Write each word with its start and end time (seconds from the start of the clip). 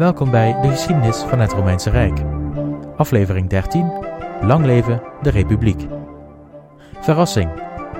welkom 0.00 0.30
bij 0.30 0.60
de 0.62 0.68
geschiedenis 0.68 1.16
van 1.16 1.40
het 1.40 1.52
Romeinse 1.52 1.90
Rijk. 1.90 2.18
Aflevering 2.96 3.48
13: 3.48 3.92
Lang 4.42 4.64
leven 4.64 5.02
de 5.22 5.30
Republiek. 5.30 5.86
Verrassing. 7.00 7.50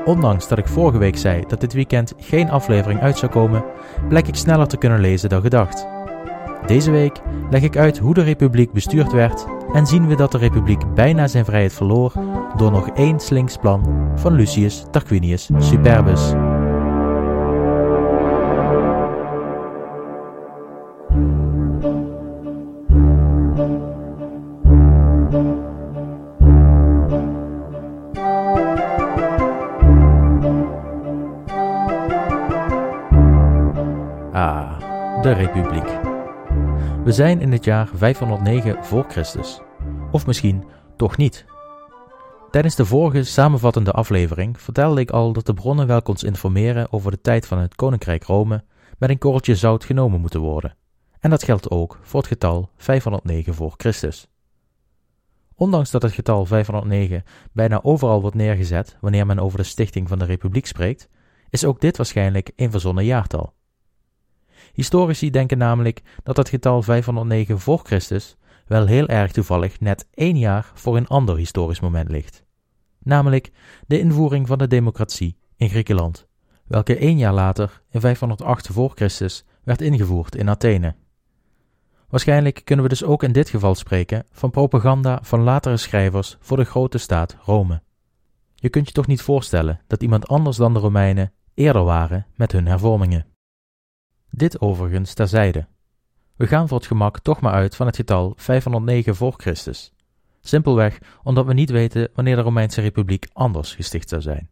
Ondanks 0.05 0.49
dat 0.49 0.59
ik 0.59 0.69
vorige 0.69 0.99
week 0.99 1.17
zei 1.17 1.45
dat 1.47 1.61
dit 1.61 1.73
weekend 1.73 2.15
geen 2.19 2.51
aflevering 2.51 3.01
uit 3.01 3.19
zou 3.19 3.33
komen, 3.33 3.65
blijk 4.09 4.29
ik 4.29 4.35
sneller 4.35 4.67
te 4.67 4.77
kunnen 4.77 5.01
lezen 5.01 5.29
dan 5.29 5.41
gedacht. 5.41 5.87
Deze 6.67 6.91
week 6.91 7.21
leg 7.51 7.63
ik 7.63 7.77
uit 7.77 7.99
hoe 7.99 8.15
de 8.15 8.23
Republiek 8.23 8.73
bestuurd 8.73 9.13
werd 9.13 9.47
en 9.73 9.87
zien 9.87 10.07
we 10.07 10.17
dat 10.17 10.33
de 10.33 10.39
Republiek 10.39 10.95
bijna 10.95 11.27
zijn 11.27 11.45
vrijheid 11.45 11.73
verloor 11.73 12.13
door 12.57 12.71
nog 12.71 12.89
één 12.89 13.21
slinks 13.21 13.57
plan 13.57 14.11
van 14.15 14.33
Lucius 14.33 14.85
Tarquinius 14.91 15.51
Superbus. 15.59 16.33
We 37.05 37.13
zijn 37.13 37.41
in 37.41 37.53
het 37.53 37.65
jaar 37.65 37.89
509 37.95 38.85
voor 38.85 39.05
Christus. 39.09 39.61
Of 40.11 40.27
misschien 40.27 40.65
toch 40.97 41.17
niet. 41.17 41.45
Tijdens 42.51 42.75
de 42.77 42.85
vorige 42.85 43.25
samenvattende 43.25 43.93
aflevering 43.93 44.61
vertelde 44.61 45.01
ik 45.01 45.11
al 45.11 45.33
dat 45.33 45.47
de 45.47 45.55
bronnen 45.55 45.87
welke 45.87 46.11
ons 46.11 46.23
informeren 46.23 46.93
over 46.93 47.11
de 47.11 47.21
tijd 47.21 47.47
van 47.47 47.59
het 47.59 47.75
Koninkrijk 47.75 48.25
Rome 48.25 48.65
met 48.99 49.11
een 49.11 49.19
korreltje 49.19 49.55
zout 49.55 49.85
genomen 49.85 50.21
moeten 50.21 50.41
worden. 50.41 50.77
En 51.21 51.31
dat 51.31 51.43
geldt 51.43 51.71
ook 51.71 51.99
voor 52.03 52.21
het 52.21 52.29
getal 52.29 52.71
509 52.77 53.55
voor 53.55 53.75
Christus. 53.77 54.29
Ondanks 55.55 55.91
dat 55.91 56.03
het 56.03 56.13
getal 56.13 56.47
509 56.47 57.25
bijna 57.53 57.83
overal 57.83 58.21
wordt 58.21 58.37
neergezet 58.37 58.97
wanneer 59.01 59.27
men 59.27 59.39
over 59.39 59.59
de 59.59 59.65
stichting 59.65 60.09
van 60.09 60.19
de 60.19 60.25
Republiek 60.25 60.67
spreekt, 60.67 61.09
is 61.51 61.65
ook 61.65 61.81
dit 61.81 61.97
waarschijnlijk 61.97 62.53
een 62.57 62.71
verzonnen 62.71 63.05
jaartal. 63.05 63.53
Historici 64.73 65.31
denken 65.31 65.59
namelijk 65.59 66.03
dat 66.23 66.37
het 66.37 66.49
getal 66.49 66.83
509 66.83 67.59
voor 67.59 67.81
Christus 67.83 68.37
wel 68.67 68.87
heel 68.87 69.09
erg 69.09 69.33
toevallig 69.33 69.81
net 69.81 70.07
één 70.15 70.39
jaar 70.39 70.71
voor 70.75 70.97
een 70.97 71.07
ander 71.07 71.37
historisch 71.37 71.81
moment 71.81 72.11
ligt, 72.11 72.45
namelijk 72.99 73.51
de 73.87 73.99
invoering 73.99 74.47
van 74.47 74.59
de 74.59 74.67
democratie 74.67 75.37
in 75.57 75.69
Griekenland, 75.69 76.27
welke 76.67 76.97
één 76.97 77.19
jaar 77.19 77.35
later, 77.35 77.83
in 77.91 78.01
508 78.01 78.67
voor 78.67 78.93
Christus, 78.95 79.45
werd 79.65 79.81
ingevoerd 79.81 80.35
in 80.35 80.49
Athene. 80.49 80.95
Waarschijnlijk 82.09 82.61
kunnen 82.65 82.85
we 82.85 82.91
dus 82.91 83.05
ook 83.05 83.23
in 83.23 83.33
dit 83.33 83.49
geval 83.49 83.75
spreken 83.75 84.27
van 84.33 84.51
propaganda 84.51 85.19
van 85.23 85.41
latere 85.41 85.77
schrijvers 85.77 86.37
voor 86.41 86.57
de 86.57 86.65
grote 86.65 86.99
staat 86.99 87.37
Rome. 87.45 87.83
Je 88.55 88.69
kunt 88.69 88.87
je 88.87 88.93
toch 88.93 89.07
niet 89.07 89.23
voorstellen 89.23 89.81
dat 89.87 90.03
iemand 90.03 90.29
anders 90.29 90.57
dan 90.57 90.73
de 90.73 90.79
Romeinen 90.79 91.33
eerder 91.55 91.85
waren 91.85 92.27
met 92.35 92.53
hun 92.53 92.67
hervormingen. 92.67 93.30
Dit 94.31 94.61
overigens 94.61 95.15
terzijde. 95.15 95.67
We 96.37 96.47
gaan 96.47 96.69
voor 96.69 96.79
het 96.79 96.87
gemak 96.87 97.19
toch 97.19 97.41
maar 97.41 97.53
uit 97.53 97.77
van 97.77 97.87
het 97.87 97.97
getal 97.97 98.33
509 98.37 99.17
voor 99.17 99.35
Christus. 99.37 99.93
Simpelweg 100.41 100.99
omdat 101.23 101.47
we 101.47 101.53
niet 101.53 101.71
weten 101.71 102.09
wanneer 102.15 102.37
de 102.37 102.43
Romeinse 102.43 102.81
Republiek 102.81 103.27
anders 103.33 103.75
gesticht 103.75 104.09
zou 104.09 104.23
zijn. 104.23 104.49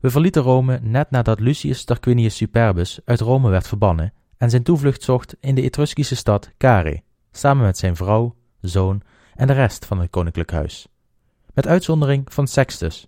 We 0.00 0.10
verlieten 0.10 0.42
Rome 0.42 0.78
net 0.82 1.10
nadat 1.10 1.40
Lucius 1.40 1.84
Tarquinius 1.84 2.36
Superbus 2.36 3.00
uit 3.04 3.20
Rome 3.20 3.50
werd 3.50 3.68
verbannen 3.68 4.12
en 4.36 4.50
zijn 4.50 4.62
toevlucht 4.62 5.02
zocht 5.02 5.36
in 5.40 5.54
de 5.54 5.62
Etruskische 5.62 6.16
stad 6.16 6.50
Care, 6.56 7.02
samen 7.32 7.64
met 7.64 7.78
zijn 7.78 7.96
vrouw, 7.96 8.34
zoon 8.60 9.02
en 9.34 9.46
de 9.46 9.52
rest 9.52 9.86
van 9.86 9.98
het 9.98 10.10
koninklijk 10.10 10.50
huis. 10.50 10.88
Met 11.54 11.66
uitzondering 11.66 12.32
van 12.32 12.46
Sextus. 12.46 13.06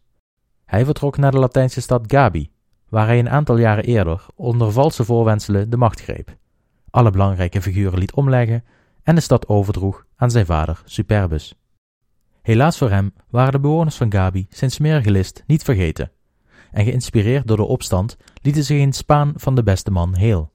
Hij 0.64 0.84
vertrok 0.84 1.16
naar 1.16 1.30
de 1.30 1.38
Latijnse 1.38 1.80
stad 1.80 2.04
Gabi, 2.06 2.50
waar 2.96 3.06
hij 3.06 3.18
een 3.18 3.30
aantal 3.30 3.58
jaren 3.58 3.84
eerder 3.84 4.26
onder 4.34 4.72
valse 4.72 5.04
voorwendselen 5.04 5.70
de 5.70 5.76
macht 5.76 6.00
greep, 6.00 6.36
alle 6.90 7.10
belangrijke 7.10 7.62
figuren 7.62 7.98
liet 7.98 8.14
omleggen 8.14 8.64
en 9.02 9.14
de 9.14 9.20
stad 9.20 9.48
overdroeg 9.48 10.06
aan 10.16 10.30
zijn 10.30 10.46
vader 10.46 10.82
Superbus. 10.84 11.54
Helaas 12.42 12.78
voor 12.78 12.90
hem 12.90 13.12
waren 13.30 13.52
de 13.52 13.60
bewoners 13.60 13.96
van 13.96 14.12
Gabi 14.12 14.46
zijn 14.50 14.70
smerige 14.70 15.10
list 15.10 15.42
niet 15.46 15.62
vergeten, 15.62 16.10
en 16.70 16.84
geïnspireerd 16.84 17.46
door 17.46 17.56
de 17.56 17.62
opstand 17.62 18.16
lieten 18.42 18.64
ze 18.64 18.74
geen 18.74 18.92
spaan 18.92 19.32
van 19.36 19.54
de 19.54 19.62
beste 19.62 19.90
man 19.90 20.14
heel. 20.14 20.52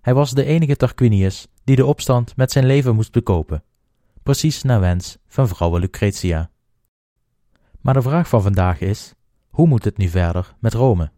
Hij 0.00 0.14
was 0.14 0.30
de 0.30 0.44
enige 0.44 0.76
Tarquinius 0.76 1.48
die 1.64 1.76
de 1.76 1.86
opstand 1.86 2.36
met 2.36 2.52
zijn 2.52 2.66
leven 2.66 2.94
moest 2.94 3.12
bekopen, 3.12 3.64
precies 4.22 4.62
naar 4.62 4.80
wens 4.80 5.18
van 5.26 5.48
vrouwe 5.48 5.80
Lucretia. 5.80 6.50
Maar 7.80 7.94
de 7.94 8.02
vraag 8.02 8.28
van 8.28 8.42
vandaag 8.42 8.80
is: 8.80 9.14
hoe 9.50 9.66
moet 9.66 9.84
het 9.84 9.96
nu 9.96 10.08
verder 10.08 10.54
met 10.60 10.74
Rome? 10.74 11.14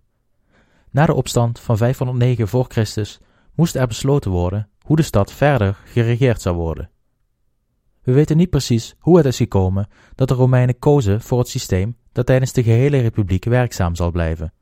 Na 0.91 1.07
de 1.07 1.15
opstand 1.15 1.61
van 1.61 1.77
509 1.77 2.49
voor 2.49 2.65
Christus 2.69 3.21
moest 3.55 3.75
er 3.75 3.87
besloten 3.87 4.31
worden 4.31 4.69
hoe 4.81 4.97
de 4.97 5.03
stad 5.03 5.33
verder 5.33 5.79
geregeerd 5.85 6.43
zou 6.43 6.57
worden. 6.57 6.91
We 8.03 8.13
weten 8.13 8.37
niet 8.37 8.51
precies 8.51 8.95
hoe 8.99 9.17
het 9.17 9.27
is 9.27 9.37
gekomen 9.37 9.89
dat 10.15 10.29
de 10.29 10.35
Romeinen 10.35 10.79
kozen 10.79 11.21
voor 11.21 11.39
het 11.39 11.49
systeem 11.49 11.97
dat 12.13 12.27
tijdens 12.27 12.53
de 12.53 12.63
gehele 12.63 12.99
republiek 13.01 13.45
werkzaam 13.45 13.95
zal 13.95 14.11
blijven. 14.11 14.53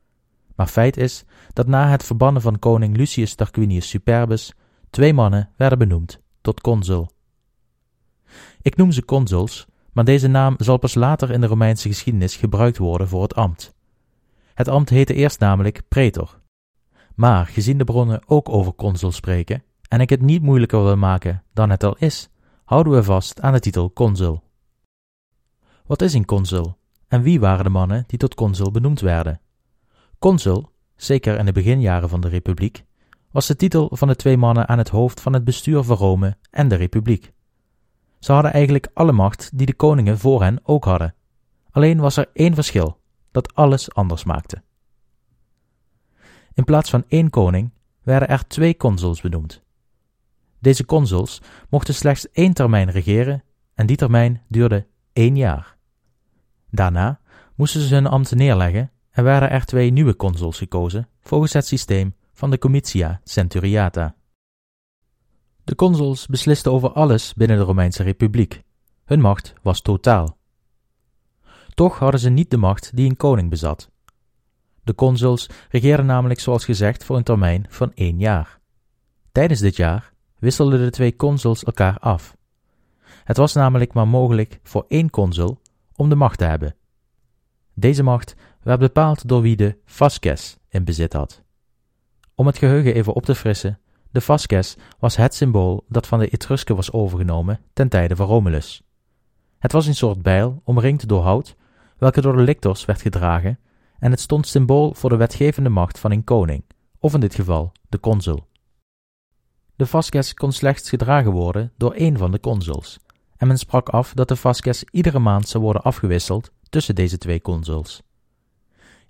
Maar 0.55 0.67
feit 0.67 0.97
is 0.97 1.25
dat 1.53 1.67
na 1.67 1.89
het 1.89 2.03
verbannen 2.03 2.41
van 2.41 2.59
koning 2.59 2.97
Lucius 2.97 3.35
Tarquinius 3.35 3.89
Superbus 3.89 4.53
twee 4.89 5.13
mannen 5.13 5.49
werden 5.57 5.77
benoemd 5.77 6.21
tot 6.41 6.61
consul. 6.61 7.09
Ik 8.61 8.75
noem 8.75 8.91
ze 8.91 9.05
consuls, 9.05 9.65
maar 9.91 10.05
deze 10.05 10.27
naam 10.27 10.55
zal 10.57 10.77
pas 10.77 10.95
later 10.95 11.31
in 11.31 11.41
de 11.41 11.47
Romeinse 11.47 11.87
geschiedenis 11.87 12.35
gebruikt 12.35 12.77
worden 12.77 13.07
voor 13.07 13.21
het 13.21 13.35
ambt. 13.35 13.75
Het 14.57 14.67
ambt 14.67 14.89
heette 14.89 15.13
eerst 15.13 15.39
namelijk 15.39 15.81
pretor. 15.87 16.39
Maar 17.15 17.45
gezien 17.45 17.77
de 17.77 17.83
bronnen 17.83 18.21
ook 18.25 18.49
over 18.49 18.73
consul 18.73 19.11
spreken, 19.11 19.63
en 19.87 20.01
ik 20.01 20.09
het 20.09 20.21
niet 20.21 20.41
moeilijker 20.41 20.83
wil 20.83 20.97
maken 20.97 21.43
dan 21.53 21.69
het 21.69 21.83
al 21.83 21.95
is, 21.97 22.29
houden 22.65 22.93
we 22.93 23.03
vast 23.03 23.41
aan 23.41 23.53
de 23.53 23.59
titel 23.59 23.93
consul. 23.93 24.43
Wat 25.85 26.01
is 26.01 26.13
een 26.13 26.25
consul 26.25 26.77
en 27.07 27.21
wie 27.21 27.39
waren 27.39 27.63
de 27.63 27.69
mannen 27.69 28.03
die 28.07 28.19
tot 28.19 28.35
consul 28.35 28.71
benoemd 28.71 28.99
werden? 28.99 29.39
Consul, 30.19 30.69
zeker 30.95 31.37
in 31.39 31.45
de 31.45 31.51
beginjaren 31.51 32.09
van 32.09 32.21
de 32.21 32.27
Republiek, 32.27 32.83
was 33.31 33.47
de 33.47 33.55
titel 33.55 33.89
van 33.91 34.07
de 34.07 34.15
twee 34.15 34.37
mannen 34.37 34.67
aan 34.67 34.77
het 34.77 34.89
hoofd 34.89 35.21
van 35.21 35.33
het 35.33 35.43
bestuur 35.43 35.83
van 35.83 35.97
Rome 35.97 36.37
en 36.49 36.67
de 36.67 36.75
Republiek. 36.75 37.31
Ze 38.19 38.31
hadden 38.31 38.53
eigenlijk 38.53 38.89
alle 38.93 39.11
macht 39.11 39.57
die 39.57 39.65
de 39.65 39.75
koningen 39.75 40.17
voor 40.17 40.43
hen 40.43 40.59
ook 40.63 40.85
hadden. 40.85 41.15
Alleen 41.71 41.99
was 41.99 42.17
er 42.17 42.29
één 42.33 42.53
verschil: 42.53 42.97
dat 43.37 43.55
alles 43.55 43.93
anders 43.93 44.23
maakte. 44.23 44.61
In 46.53 46.63
plaats 46.63 46.89
van 46.89 47.03
één 47.07 47.29
koning 47.29 47.71
werden 48.03 48.27
er 48.27 48.47
twee 48.47 48.77
consuls 48.77 49.21
benoemd. 49.21 49.61
Deze 50.59 50.85
consuls 50.85 51.41
mochten 51.69 51.93
slechts 51.93 52.31
één 52.31 52.53
termijn 52.53 52.91
regeren 52.91 53.43
en 53.73 53.85
die 53.85 53.97
termijn 53.97 54.41
duurde 54.47 54.87
één 55.13 55.35
jaar. 55.35 55.77
Daarna 56.69 57.19
moesten 57.55 57.81
ze 57.81 57.93
hun 57.93 58.07
ambt 58.07 58.35
neerleggen 58.35 58.91
en 59.11 59.23
werden 59.23 59.49
er 59.49 59.65
twee 59.65 59.91
nieuwe 59.91 60.15
consuls 60.15 60.57
gekozen 60.57 61.07
volgens 61.21 61.53
het 61.53 61.67
systeem 61.67 62.15
van 62.33 62.49
de 62.49 62.57
Comitia 62.57 63.21
Centuriata. 63.23 64.15
De 65.63 65.75
consuls 65.75 66.25
beslisten 66.25 66.71
over 66.71 66.91
alles 66.91 67.33
binnen 67.33 67.57
de 67.57 67.63
Romeinse 67.63 68.03
Republiek. 68.03 68.63
Hun 69.05 69.21
macht 69.21 69.53
was 69.61 69.81
totaal. 69.81 70.37
Toch 71.77 71.99
hadden 71.99 72.19
ze 72.19 72.29
niet 72.29 72.49
de 72.49 72.57
macht 72.57 72.95
die 72.95 73.09
een 73.09 73.17
koning 73.17 73.49
bezat. 73.49 73.89
De 74.83 74.95
consuls 74.95 75.49
regeerden 75.69 76.05
namelijk 76.05 76.39
zoals 76.39 76.65
gezegd 76.65 77.03
voor 77.03 77.17
een 77.17 77.23
termijn 77.23 77.65
van 77.69 77.91
één 77.93 78.19
jaar. 78.19 78.59
Tijdens 79.31 79.59
dit 79.59 79.75
jaar 79.75 80.13
wisselden 80.39 80.79
de 80.79 80.89
twee 80.89 81.15
consuls 81.15 81.63
elkaar 81.63 81.97
af. 81.99 82.37
Het 83.23 83.37
was 83.37 83.53
namelijk 83.53 83.93
maar 83.93 84.07
mogelijk 84.07 84.59
voor 84.63 84.85
één 84.87 85.09
consul 85.09 85.61
om 85.95 86.09
de 86.09 86.15
macht 86.15 86.37
te 86.37 86.45
hebben. 86.45 86.75
Deze 87.73 88.03
macht 88.03 88.35
werd 88.61 88.79
bepaald 88.79 89.27
door 89.27 89.41
wie 89.41 89.55
de 89.55 89.77
fasces 89.85 90.57
in 90.69 90.83
bezit 90.83 91.13
had. 91.13 91.43
Om 92.35 92.45
het 92.45 92.57
geheugen 92.57 92.93
even 92.93 93.13
op 93.13 93.25
te 93.25 93.35
frissen, 93.35 93.79
de 94.11 94.21
fasces 94.21 94.75
was 94.99 95.15
het 95.15 95.35
symbool 95.35 95.85
dat 95.89 96.07
van 96.07 96.19
de 96.19 96.27
Etrusken 96.27 96.75
was 96.75 96.91
overgenomen 96.91 97.59
ten 97.73 97.89
tijde 97.89 98.15
van 98.15 98.27
Romulus. 98.27 98.81
Het 99.59 99.71
was 99.71 99.87
een 99.87 99.95
soort 99.95 100.21
bijl 100.21 100.61
omringd 100.63 101.07
door 101.07 101.21
hout 101.21 101.55
welke 101.97 102.21
door 102.21 102.35
de 102.35 102.41
lictors 102.41 102.85
werd 102.85 103.01
gedragen, 103.01 103.59
en 103.99 104.11
het 104.11 104.19
stond 104.19 104.47
symbool 104.47 104.93
voor 104.93 105.09
de 105.09 105.15
wetgevende 105.15 105.69
macht 105.69 105.99
van 105.99 106.11
een 106.11 106.23
koning, 106.23 106.63
of 106.99 107.13
in 107.13 107.19
dit 107.19 107.35
geval 107.35 107.71
de 107.89 107.99
consul. 107.99 108.47
De 109.75 109.85
fasces 109.85 110.33
kon 110.33 110.51
slechts 110.51 110.89
gedragen 110.89 111.31
worden 111.31 111.71
door 111.77 111.93
één 111.93 112.17
van 112.17 112.31
de 112.31 112.39
consuls, 112.39 112.99
en 113.37 113.47
men 113.47 113.57
sprak 113.57 113.89
af 113.89 114.13
dat 114.13 114.27
de 114.27 114.35
fasces 114.35 114.83
iedere 114.91 115.19
maand 115.19 115.47
zou 115.47 115.63
worden 115.63 115.81
afgewisseld 115.83 116.51
tussen 116.69 116.95
deze 116.95 117.17
twee 117.17 117.41
consuls. 117.41 118.01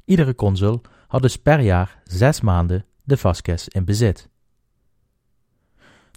Iedere 0.05 0.35
consul 0.35 0.81
had 1.07 1.21
dus 1.21 1.37
per 1.37 1.59
jaar 1.59 2.01
zes 2.03 2.41
maanden 2.41 2.85
de 3.03 3.17
fasces 3.17 3.67
in 3.67 3.85
bezit. 3.85 4.29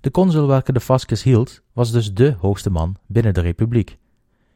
De 0.01 0.11
consul 0.11 0.47
welke 0.47 0.73
de 0.73 0.81
Vascus 0.81 1.23
hield, 1.23 1.63
was 1.73 1.93
dus 1.93 2.15
de 2.15 2.37
hoogste 2.39 2.71
man 2.71 2.97
binnen 3.07 3.35
de 3.35 3.41
republiek. 3.41 3.99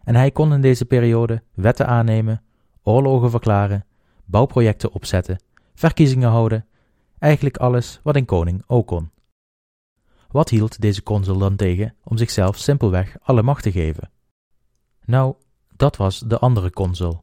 En 0.04 0.14
hij 0.14 0.30
kon 0.30 0.52
in 0.52 0.60
deze 0.60 0.84
periode 0.84 1.42
wetten 1.54 1.86
aannemen, 1.86 2.42
oorlogen 2.82 3.30
verklaren, 3.30 3.84
bouwprojecten 4.24 4.92
opzetten, 4.92 5.38
verkiezingen 5.74 6.30
houden, 6.30 6.66
eigenlijk 7.18 7.56
alles 7.56 8.00
wat 8.02 8.16
een 8.16 8.24
koning 8.24 8.62
ook 8.66 8.86
kon. 8.86 9.10
Wat 10.30 10.48
hield 10.48 10.80
deze 10.80 11.02
consul 11.02 11.38
dan 11.38 11.56
tegen 11.56 11.94
om 12.04 12.16
zichzelf 12.16 12.56
simpelweg 12.56 13.16
alle 13.22 13.42
macht 13.42 13.62
te 13.62 13.72
geven? 13.72 14.10
Nou, 15.04 15.34
dat 15.76 15.96
was 15.96 16.18
de 16.18 16.38
andere 16.38 16.70
consul. 16.70 17.22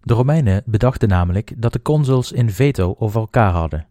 De 0.00 0.14
Romeinen 0.14 0.62
bedachten 0.66 1.08
namelijk 1.08 1.52
dat 1.56 1.72
de 1.72 1.82
consuls 1.82 2.34
een 2.34 2.50
veto 2.50 2.94
over 2.98 3.20
elkaar 3.20 3.52
hadden. 3.52 3.86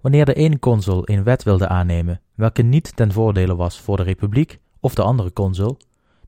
Wanneer 0.00 0.24
de 0.24 0.34
ene 0.34 0.58
consul 0.58 1.02
een 1.04 1.22
wet 1.22 1.42
wilde 1.42 1.68
aannemen 1.68 2.20
welke 2.34 2.62
niet 2.62 2.96
ten 2.96 3.12
voordele 3.12 3.56
was 3.56 3.80
voor 3.80 3.96
de 3.96 4.02
republiek 4.02 4.60
of 4.80 4.94
de 4.94 5.02
andere 5.02 5.32
consul, 5.32 5.76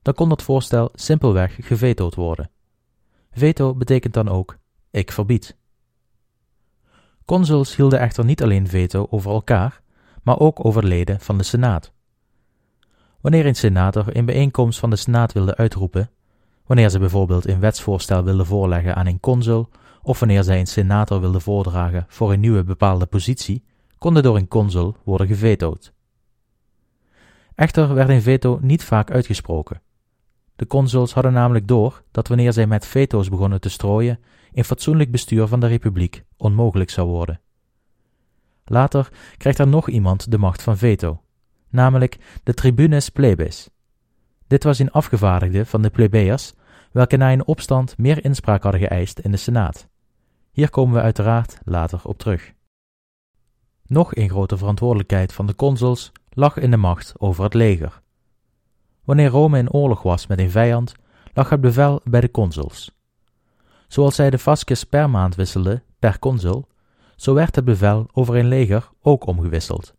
dan 0.07 0.15
kon 0.15 0.29
dat 0.29 0.43
voorstel 0.43 0.89
simpelweg 0.93 1.57
gevetood 1.59 2.15
worden. 2.15 2.49
Veto 3.31 3.75
betekent 3.75 4.13
dan 4.13 4.29
ook 4.29 4.57
ik 4.91 5.11
verbied. 5.11 5.57
Consuls 7.25 7.75
hielden 7.75 7.99
echter 7.99 8.25
niet 8.25 8.43
alleen 8.43 8.67
veto 8.67 9.07
over 9.09 9.31
elkaar, 9.31 9.81
maar 10.23 10.39
ook 10.39 10.65
over 10.65 10.83
leden 10.83 11.19
van 11.19 11.37
de 11.37 11.43
Senaat. 11.43 11.91
Wanneer 13.21 13.45
een 13.45 13.55
senator 13.55 14.15
een 14.15 14.25
bijeenkomst 14.25 14.79
van 14.79 14.89
de 14.89 14.95
Senaat 14.95 15.33
wilde 15.33 15.55
uitroepen, 15.55 16.09
wanneer 16.65 16.89
ze 16.89 16.99
bijvoorbeeld 16.99 17.47
een 17.47 17.59
wetsvoorstel 17.59 18.23
wilden 18.23 18.45
voorleggen 18.45 18.95
aan 18.95 19.07
een 19.07 19.19
consul, 19.19 19.69
of 20.01 20.19
wanneer 20.19 20.43
zij 20.43 20.59
een 20.59 20.67
senator 20.67 21.19
wilden 21.19 21.41
voordragen 21.41 22.05
voor 22.07 22.33
een 22.33 22.39
nieuwe 22.39 22.63
bepaalde 22.63 23.05
positie, 23.05 23.63
konden 23.97 24.23
door 24.23 24.35
een 24.35 24.47
consul 24.47 24.95
worden 25.03 25.27
gevetood. 25.27 25.93
Echter 27.55 27.93
werd 27.93 28.09
een 28.09 28.21
veto 28.21 28.59
niet 28.61 28.83
vaak 28.83 29.11
uitgesproken. 29.11 29.81
De 30.57 30.67
consuls 30.67 31.13
hadden 31.13 31.33
namelijk 31.33 31.67
door 31.67 32.03
dat 32.11 32.27
wanneer 32.27 32.53
zij 32.53 32.67
met 32.67 32.85
veto's 32.85 33.29
begonnen 33.29 33.61
te 33.61 33.69
strooien, 33.69 34.19
een 34.53 34.63
fatsoenlijk 34.63 35.11
bestuur 35.11 35.47
van 35.47 35.59
de 35.59 35.67
republiek 35.67 36.23
onmogelijk 36.37 36.89
zou 36.89 37.07
worden. 37.07 37.41
Later 38.65 39.09
krijgt 39.37 39.59
er 39.59 39.67
nog 39.67 39.89
iemand 39.89 40.31
de 40.31 40.37
macht 40.37 40.61
van 40.61 40.77
veto, 40.77 41.21
namelijk 41.69 42.39
de 42.43 42.53
tribunes 42.53 43.09
plebes. 43.09 43.69
Dit 44.47 44.63
was 44.63 44.79
een 44.79 44.91
afgevaardigde 44.91 45.65
van 45.65 45.81
de 45.81 45.89
plebeiers, 45.89 46.53
welke 46.91 47.17
na 47.17 47.31
een 47.31 47.47
opstand 47.47 47.97
meer 47.97 48.23
inspraak 48.23 48.63
hadden 48.63 48.81
geëist 48.81 49.19
in 49.19 49.31
de 49.31 49.37
Senaat. 49.37 49.87
Hier 50.51 50.69
komen 50.69 50.95
we 50.95 51.01
uiteraard 51.01 51.57
later 51.63 52.01
op 52.03 52.17
terug. 52.17 52.53
Nog 53.85 54.15
een 54.15 54.29
grote 54.29 54.57
verantwoordelijkheid 54.57 55.33
van 55.33 55.45
de 55.45 55.55
consuls 55.55 56.11
lag 56.29 56.57
in 56.57 56.71
de 56.71 56.77
macht 56.77 57.13
over 57.17 57.43
het 57.43 57.53
leger. 57.53 58.01
Wanneer 59.07 59.29
Rome 59.29 59.57
in 59.57 59.71
oorlog 59.71 60.01
was 60.01 60.27
met 60.27 60.39
een 60.39 60.51
vijand, 60.51 60.93
lag 61.33 61.49
het 61.49 61.61
bevel 61.61 62.01
bij 62.03 62.21
de 62.21 62.31
consuls. 62.31 62.91
Zoals 63.87 64.15
zij 64.15 64.29
de 64.29 64.37
fasces 64.37 64.83
per 64.83 65.09
maand 65.09 65.35
wisselden 65.35 65.83
per 65.99 66.19
consul, 66.19 66.67
zo 67.15 67.33
werd 67.33 67.55
het 67.55 67.65
bevel 67.65 68.07
over 68.13 68.35
een 68.35 68.47
leger 68.47 68.89
ook 69.01 69.25
omgewisseld. 69.25 69.93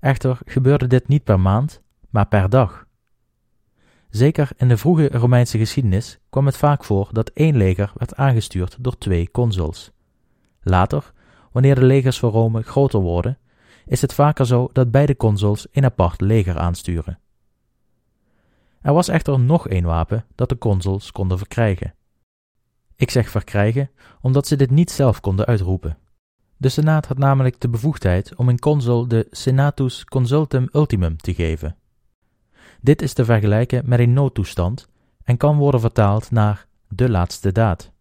Echter 0.00 0.38
gebeurde 0.44 0.86
dit 0.86 1.08
niet 1.08 1.24
per 1.24 1.40
maand, 1.40 1.82
maar 2.10 2.26
per 2.26 2.50
dag. 2.50 2.86
Zeker 4.08 4.48
in 4.56 4.68
de 4.68 4.76
vroege 4.76 5.08
Romeinse 5.12 5.58
geschiedenis 5.58 6.18
kwam 6.30 6.46
het 6.46 6.56
vaak 6.56 6.84
voor 6.84 7.08
dat 7.12 7.28
één 7.28 7.56
leger 7.56 7.92
werd 7.94 8.16
aangestuurd 8.16 8.76
door 8.80 8.98
twee 8.98 9.30
consuls. 9.30 9.90
Later, 10.60 11.12
wanneer 11.52 11.74
de 11.74 11.84
legers 11.84 12.18
van 12.18 12.30
Rome 12.30 12.62
groter 12.62 13.00
worden, 13.00 13.38
is 13.86 14.00
het 14.00 14.14
vaker 14.14 14.46
zo 14.46 14.68
dat 14.72 14.90
beide 14.90 15.16
consuls 15.16 15.66
een 15.72 15.84
apart 15.84 16.20
leger 16.20 16.58
aansturen. 16.58 17.18
Er 18.82 18.92
was 18.92 19.08
echter 19.08 19.40
nog 19.40 19.68
één 19.68 19.84
wapen 19.84 20.24
dat 20.34 20.48
de 20.48 20.58
consuls 20.58 21.12
konden 21.12 21.38
verkrijgen. 21.38 21.94
Ik 22.96 23.10
zeg 23.10 23.30
verkrijgen 23.30 23.90
omdat 24.20 24.46
ze 24.46 24.56
dit 24.56 24.70
niet 24.70 24.90
zelf 24.90 25.20
konden 25.20 25.46
uitroepen. 25.46 25.98
De 26.56 26.68
Senaat 26.68 27.06
had 27.06 27.18
namelijk 27.18 27.60
de 27.60 27.68
bevoegdheid 27.68 28.34
om 28.36 28.48
een 28.48 28.58
consul 28.58 29.08
de 29.08 29.26
Senatus 29.30 30.04
Consultum 30.04 30.68
Ultimum 30.72 31.16
te 31.16 31.34
geven. 31.34 31.76
Dit 32.80 33.02
is 33.02 33.12
te 33.12 33.24
vergelijken 33.24 33.82
met 33.84 33.98
een 33.98 34.12
noodtoestand 34.12 34.88
en 35.24 35.36
kan 35.36 35.56
worden 35.56 35.80
vertaald 35.80 36.30
naar 36.30 36.66
de 36.88 37.10
laatste 37.10 37.52
daad. 37.52 37.92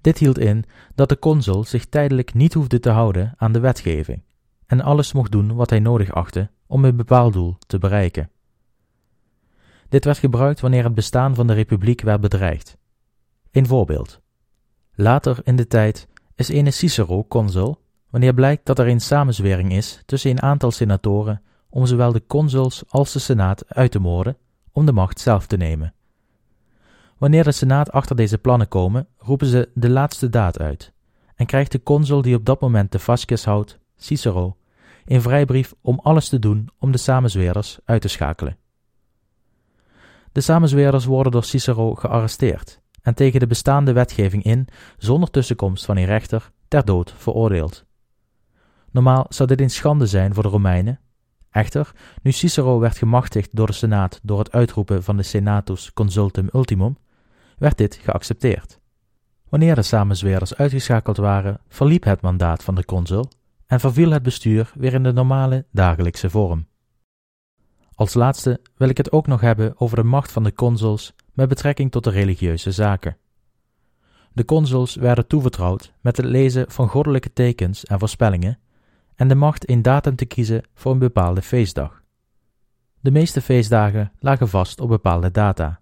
Dit 0.00 0.18
hield 0.18 0.38
in 0.38 0.64
dat 0.94 1.08
de 1.08 1.18
consul 1.18 1.64
zich 1.64 1.86
tijdelijk 1.86 2.34
niet 2.34 2.54
hoefde 2.54 2.80
te 2.80 2.90
houden 2.90 3.34
aan 3.36 3.52
de 3.52 3.60
wetgeving 3.60 4.22
en 4.66 4.80
alles 4.80 5.12
mocht 5.12 5.32
doen 5.32 5.54
wat 5.54 5.70
hij 5.70 5.80
nodig 5.80 6.12
achtte 6.12 6.50
om 6.66 6.84
een 6.84 6.96
bepaald 6.96 7.32
doel 7.32 7.56
te 7.66 7.78
bereiken. 7.78 8.30
Dit 9.92 10.04
werd 10.04 10.18
gebruikt 10.18 10.60
wanneer 10.60 10.84
het 10.84 10.94
bestaan 10.94 11.34
van 11.34 11.46
de 11.46 11.52
republiek 11.52 12.00
werd 12.00 12.20
bedreigd. 12.20 12.76
Een 13.50 13.66
voorbeeld. 13.66 14.20
Later 14.94 15.38
in 15.44 15.56
de 15.56 15.66
tijd 15.66 16.08
is 16.34 16.48
ene 16.48 16.70
Cicero 16.70 17.24
consul 17.24 17.78
wanneer 18.10 18.34
blijkt 18.34 18.66
dat 18.66 18.78
er 18.78 18.88
een 18.88 19.00
samenzwering 19.00 19.72
is 19.72 20.02
tussen 20.06 20.30
een 20.30 20.42
aantal 20.42 20.70
senatoren 20.70 21.42
om 21.68 21.86
zowel 21.86 22.12
de 22.12 22.26
consuls 22.26 22.82
als 22.88 23.12
de 23.12 23.18
senaat 23.18 23.64
uit 23.68 23.90
te 23.90 23.98
moorden 23.98 24.36
om 24.72 24.86
de 24.86 24.92
macht 24.92 25.20
zelf 25.20 25.46
te 25.46 25.56
nemen. 25.56 25.94
Wanneer 27.18 27.44
de 27.44 27.52
senaat 27.52 27.90
achter 27.90 28.16
deze 28.16 28.38
plannen 28.38 28.68
komen, 28.68 29.08
roepen 29.18 29.46
ze 29.46 29.70
de 29.74 29.90
laatste 29.90 30.28
daad 30.28 30.58
uit 30.58 30.92
en 31.34 31.46
krijgt 31.46 31.72
de 31.72 31.82
consul 31.82 32.22
die 32.22 32.36
op 32.36 32.44
dat 32.44 32.60
moment 32.60 32.92
de 32.92 32.98
fasces 32.98 33.44
houdt, 33.44 33.78
Cicero, 33.96 34.56
een 35.04 35.22
vrijbrief 35.22 35.74
om 35.80 35.98
alles 36.02 36.28
te 36.28 36.38
doen 36.38 36.68
om 36.78 36.90
de 36.90 36.98
samenzweerders 36.98 37.78
uit 37.84 38.00
te 38.02 38.08
schakelen. 38.08 38.60
De 40.32 40.40
samenzweerders 40.40 41.04
worden 41.04 41.32
door 41.32 41.44
Cicero 41.44 41.94
gearresteerd 41.94 42.80
en 43.02 43.14
tegen 43.14 43.40
de 43.40 43.46
bestaande 43.46 43.92
wetgeving 43.92 44.42
in, 44.42 44.66
zonder 44.96 45.30
tussenkomst 45.30 45.84
van 45.84 45.96
een 45.96 46.04
rechter, 46.04 46.50
ter 46.68 46.84
dood 46.84 47.14
veroordeeld. 47.16 47.84
Normaal 48.90 49.26
zou 49.28 49.48
dit 49.48 49.60
een 49.60 49.70
schande 49.70 50.06
zijn 50.06 50.34
voor 50.34 50.42
de 50.42 50.48
Romeinen. 50.48 51.00
Echter, 51.50 51.92
nu 52.22 52.32
Cicero 52.32 52.78
werd 52.78 52.98
gemachtigd 52.98 53.48
door 53.52 53.66
de 53.66 53.72
Senaat 53.72 54.20
door 54.22 54.38
het 54.38 54.52
uitroepen 54.52 55.02
van 55.02 55.16
de 55.16 55.22
Senatus 55.22 55.92
Consultum 55.92 56.48
Ultimum, 56.54 56.96
werd 57.58 57.78
dit 57.78 57.94
geaccepteerd. 57.94 58.80
Wanneer 59.48 59.74
de 59.74 59.82
samenzweerders 59.82 60.54
uitgeschakeld 60.54 61.16
waren, 61.16 61.60
verliep 61.68 62.04
het 62.04 62.20
mandaat 62.20 62.64
van 62.64 62.74
de 62.74 62.84
consul 62.84 63.28
en 63.66 63.80
verviel 63.80 64.10
het 64.10 64.22
bestuur 64.22 64.72
weer 64.74 64.94
in 64.94 65.02
de 65.02 65.12
normale 65.12 65.64
dagelijkse 65.70 66.30
vorm. 66.30 66.66
Als 67.94 68.14
laatste 68.14 68.60
wil 68.76 68.88
ik 68.88 68.96
het 68.96 69.12
ook 69.12 69.26
nog 69.26 69.40
hebben 69.40 69.80
over 69.80 69.96
de 69.96 70.02
macht 70.02 70.32
van 70.32 70.42
de 70.42 70.52
consuls 70.52 71.12
met 71.32 71.48
betrekking 71.48 71.90
tot 71.90 72.04
de 72.04 72.10
religieuze 72.10 72.70
zaken. 72.70 73.16
De 74.32 74.44
consuls 74.44 74.94
werden 74.94 75.26
toevertrouwd 75.26 75.92
met 76.00 76.16
het 76.16 76.26
lezen 76.26 76.70
van 76.70 76.88
goddelijke 76.88 77.32
tekens 77.32 77.84
en 77.84 77.98
voorspellingen 77.98 78.58
en 79.14 79.28
de 79.28 79.34
macht 79.34 79.68
een 79.68 79.82
datum 79.82 80.16
te 80.16 80.24
kiezen 80.24 80.62
voor 80.74 80.92
een 80.92 80.98
bepaalde 80.98 81.42
feestdag. 81.42 82.02
De 83.00 83.10
meeste 83.10 83.40
feestdagen 83.40 84.12
lagen 84.18 84.48
vast 84.48 84.80
op 84.80 84.88
bepaalde 84.88 85.30
data. 85.30 85.80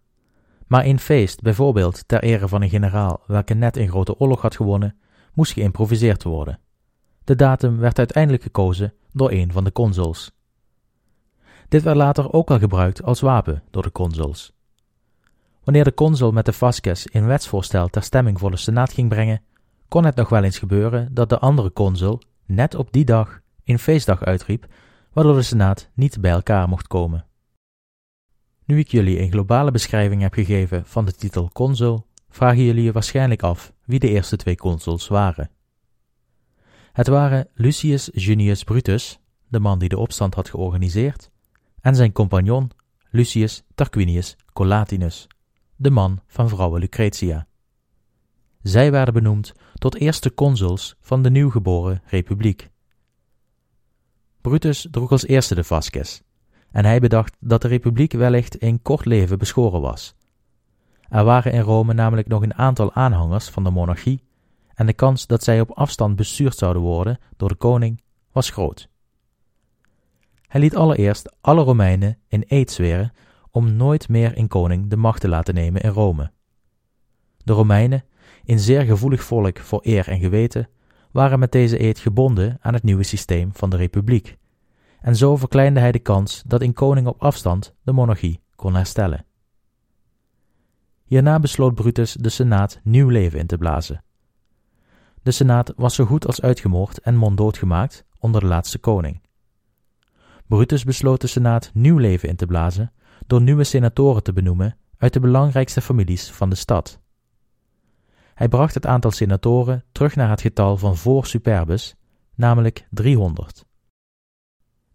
Maar 0.67 0.85
een 0.85 0.99
feest, 0.99 1.43
bijvoorbeeld 1.43 2.09
ter 2.09 2.23
ere 2.23 2.49
van 2.49 2.63
een 2.63 2.69
generaal 2.69 3.21
welke 3.27 3.55
net 3.55 3.77
een 3.77 3.89
grote 3.89 4.19
oorlog 4.19 4.43
had 4.43 4.57
gewonnen, 4.57 4.97
moest 5.35 5.53
geïmproviseerd 5.53 6.23
worden. 6.23 6.61
De 7.25 7.37
datum 7.37 7.79
werd 7.79 7.99
uiteindelijk 7.99 8.43
gekozen 8.43 8.95
door 9.13 9.31
een 9.31 9.53
van 9.53 9.65
de 9.65 9.73
consuls. 9.73 10.33
Dit 11.71 11.83
werd 11.83 11.97
later 11.97 12.33
ook 12.33 12.51
al 12.51 12.59
gebruikt 12.59 13.03
als 13.03 13.21
wapen 13.21 13.63
door 13.71 13.83
de 13.83 13.93
consuls. 13.93 14.53
Wanneer 15.65 15.85
de 15.85 15.95
consul 15.95 16.33
met 16.33 16.45
de 16.45 16.53
fasces 16.53 17.07
een 17.13 17.27
wetsvoorstel 17.27 17.89
ter 17.89 18.03
stemming 18.03 18.39
voor 18.39 18.51
de 18.51 18.57
senaat 18.57 18.93
ging 18.93 19.09
brengen, 19.09 19.43
kon 19.89 20.05
het 20.05 20.17
nog 20.17 20.29
wel 20.29 20.43
eens 20.43 20.59
gebeuren 20.59 21.15
dat 21.15 21.29
de 21.29 21.39
andere 21.39 21.73
consul 21.73 22.21
net 22.47 22.75
op 22.75 22.93
die 22.93 23.05
dag 23.05 23.41
een 23.65 23.79
feestdag 23.79 24.25
uitriep, 24.25 24.67
waardoor 25.13 25.35
de 25.35 25.43
senaat 25.43 25.91
niet 25.95 26.21
bij 26.21 26.31
elkaar 26.31 26.69
mocht 26.69 26.87
komen. 26.87 27.27
Nu 28.65 28.79
ik 28.79 28.89
jullie 28.89 29.21
een 29.21 29.31
globale 29.31 29.71
beschrijving 29.71 30.23
heb 30.23 30.35
gegeven 30.35 30.87
van 30.87 31.05
de 31.05 31.13
titel 31.13 31.51
consul, 31.53 32.07
vragen 32.29 32.65
jullie 32.65 32.85
je 32.85 32.93
waarschijnlijk 32.93 33.43
af 33.43 33.73
wie 33.85 33.99
de 33.99 34.09
eerste 34.09 34.37
twee 34.37 34.57
consuls 34.57 35.09
waren. 35.09 35.51
Het 36.93 37.07
waren 37.07 37.49
Lucius 37.55 38.11
Junius 38.13 38.65
Brutus, 38.65 39.21
de 39.49 39.61
man 39.61 39.79
die 39.79 39.89
de 39.89 39.99
opstand 39.99 40.35
had 40.35 40.49
georganiseerd, 40.49 41.30
en 41.81 41.95
zijn 41.95 42.13
compagnon 42.13 42.71
Lucius 43.11 43.63
Tarquinius 43.75 44.37
Collatinus, 44.53 45.27
de 45.77 45.91
man 45.91 46.21
van 46.27 46.49
vrouwe 46.49 46.79
Lucretia. 46.79 47.47
Zij 48.63 48.91
werden 48.91 49.15
benoemd 49.15 49.53
tot 49.75 49.97
eerste 49.97 50.35
consuls 50.35 50.97
van 51.01 51.23
de 51.23 51.31
nieuwgeboren 51.31 52.03
republiek. 52.05 52.71
Brutus 54.41 54.89
droeg 54.91 55.11
als 55.11 55.27
eerste 55.27 55.55
de 55.55 55.65
vasques, 55.65 56.23
en 56.71 56.85
hij 56.85 57.01
bedacht 57.01 57.37
dat 57.41 57.63
de 57.63 57.69
republiek 57.69 58.13
wellicht 58.13 58.63
een 58.63 58.83
kort 58.83 59.05
leven 59.05 59.39
beschoren 59.39 59.81
was. 59.81 60.15
Er 61.09 61.25
waren 61.25 61.53
in 61.53 61.61
Rome 61.61 61.93
namelijk 61.93 62.29
nog 62.29 62.43
een 62.43 62.55
aantal 62.55 62.93
aanhangers 62.93 63.49
van 63.49 63.65
de 63.65 63.71
monarchie, 63.71 64.25
en 64.75 64.87
de 64.87 64.93
kans 64.93 65.27
dat 65.27 65.43
zij 65.43 65.61
op 65.61 65.71
afstand 65.71 66.17
bestuurd 66.17 66.57
zouden 66.57 66.83
worden 66.83 67.19
door 67.37 67.49
de 67.49 67.55
koning 67.55 68.03
was 68.33 68.51
groot. 68.51 68.90
Hij 70.51 70.61
liet 70.61 70.77
allereerst 70.77 71.33
alle 71.41 71.63
Romeinen 71.63 72.19
in 72.29 72.45
eed 72.47 72.71
zweren 72.71 73.13
om 73.51 73.77
nooit 73.77 74.09
meer 74.09 74.39
een 74.39 74.49
koning 74.49 74.91
de 74.91 74.97
macht 74.97 75.21
te 75.21 75.29
laten 75.29 75.55
nemen 75.55 75.81
in 75.81 75.91
Rome. 75.91 76.31
De 77.37 77.53
Romeinen, 77.53 78.05
een 78.45 78.59
zeer 78.59 78.83
gevoelig 78.83 79.23
volk 79.23 79.59
voor 79.59 79.81
eer 79.83 80.09
en 80.09 80.19
geweten, 80.19 80.69
waren 81.11 81.39
met 81.39 81.53
deze 81.53 81.83
eed 81.83 81.99
gebonden 81.99 82.59
aan 82.61 82.75
het 82.75 82.83
nieuwe 82.83 83.03
systeem 83.03 83.51
van 83.53 83.71
de 83.71 83.77
republiek, 83.77 84.37
en 85.01 85.17
zo 85.17 85.37
verkleinde 85.37 85.81
hij 85.81 85.93
de 85.93 85.99
kans 85.99 86.43
dat 86.47 86.61
een 86.61 86.73
koning 86.73 87.07
op 87.07 87.23
afstand 87.23 87.75
de 87.83 87.93
monarchie 87.93 88.43
kon 88.57 88.75
herstellen. 88.75 89.25
Hierna 91.05 91.39
besloot 91.39 91.75
Brutus 91.75 92.13
de 92.13 92.29
Senaat 92.29 92.81
nieuw 92.83 93.09
leven 93.09 93.39
in 93.39 93.47
te 93.47 93.59
blazen. 93.59 94.05
De 95.23 95.31
Senaat 95.31 95.73
was 95.77 95.95
zo 95.95 96.05
goed 96.05 96.27
als 96.27 96.43
uitgemoord 96.43 96.99
en 96.99 97.17
monddood 97.17 97.59
gemaakt 97.59 98.05
onder 98.19 98.41
de 98.41 98.47
laatste 98.47 98.79
koning. 98.79 99.21
Brutus 100.51 100.85
besloot 100.85 101.21
de 101.21 101.27
Senaat 101.27 101.71
nieuw 101.75 101.97
leven 101.97 102.29
in 102.29 102.37
te 102.37 102.47
blazen 102.47 102.93
door 103.27 103.43
nieuwe 103.43 103.65
senatoren 103.65 104.23
te 104.23 104.33
benoemen 104.33 104.77
uit 104.99 105.13
de 105.13 105.21
belangrijkste 105.21 105.81
families 105.81 106.31
van 106.31 106.51
de 106.51 106.57
stad. 106.57 107.01
Hij 108.35 108.49
bracht 108.49 108.75
het 108.75 108.87
aantal 108.87 109.11
senatoren 109.11 109.85
terug 109.93 110.17
naar 110.17 110.31
het 110.31 110.41
getal 110.41 110.77
van 110.77 110.97
voor 110.97 111.27
Superbus, 111.27 111.97
namelijk 112.35 112.87
300. 112.91 113.67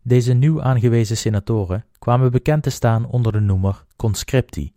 Deze 0.01 0.33
nieuw 0.33 0.61
aangewezen 0.61 1.17
senatoren 1.17 1.85
kwamen 1.99 2.31
bekend 2.31 2.63
te 2.63 2.69
staan 2.69 3.05
onder 3.05 3.31
de 3.31 3.39
noemer 3.39 3.85
conscripti. 3.95 4.73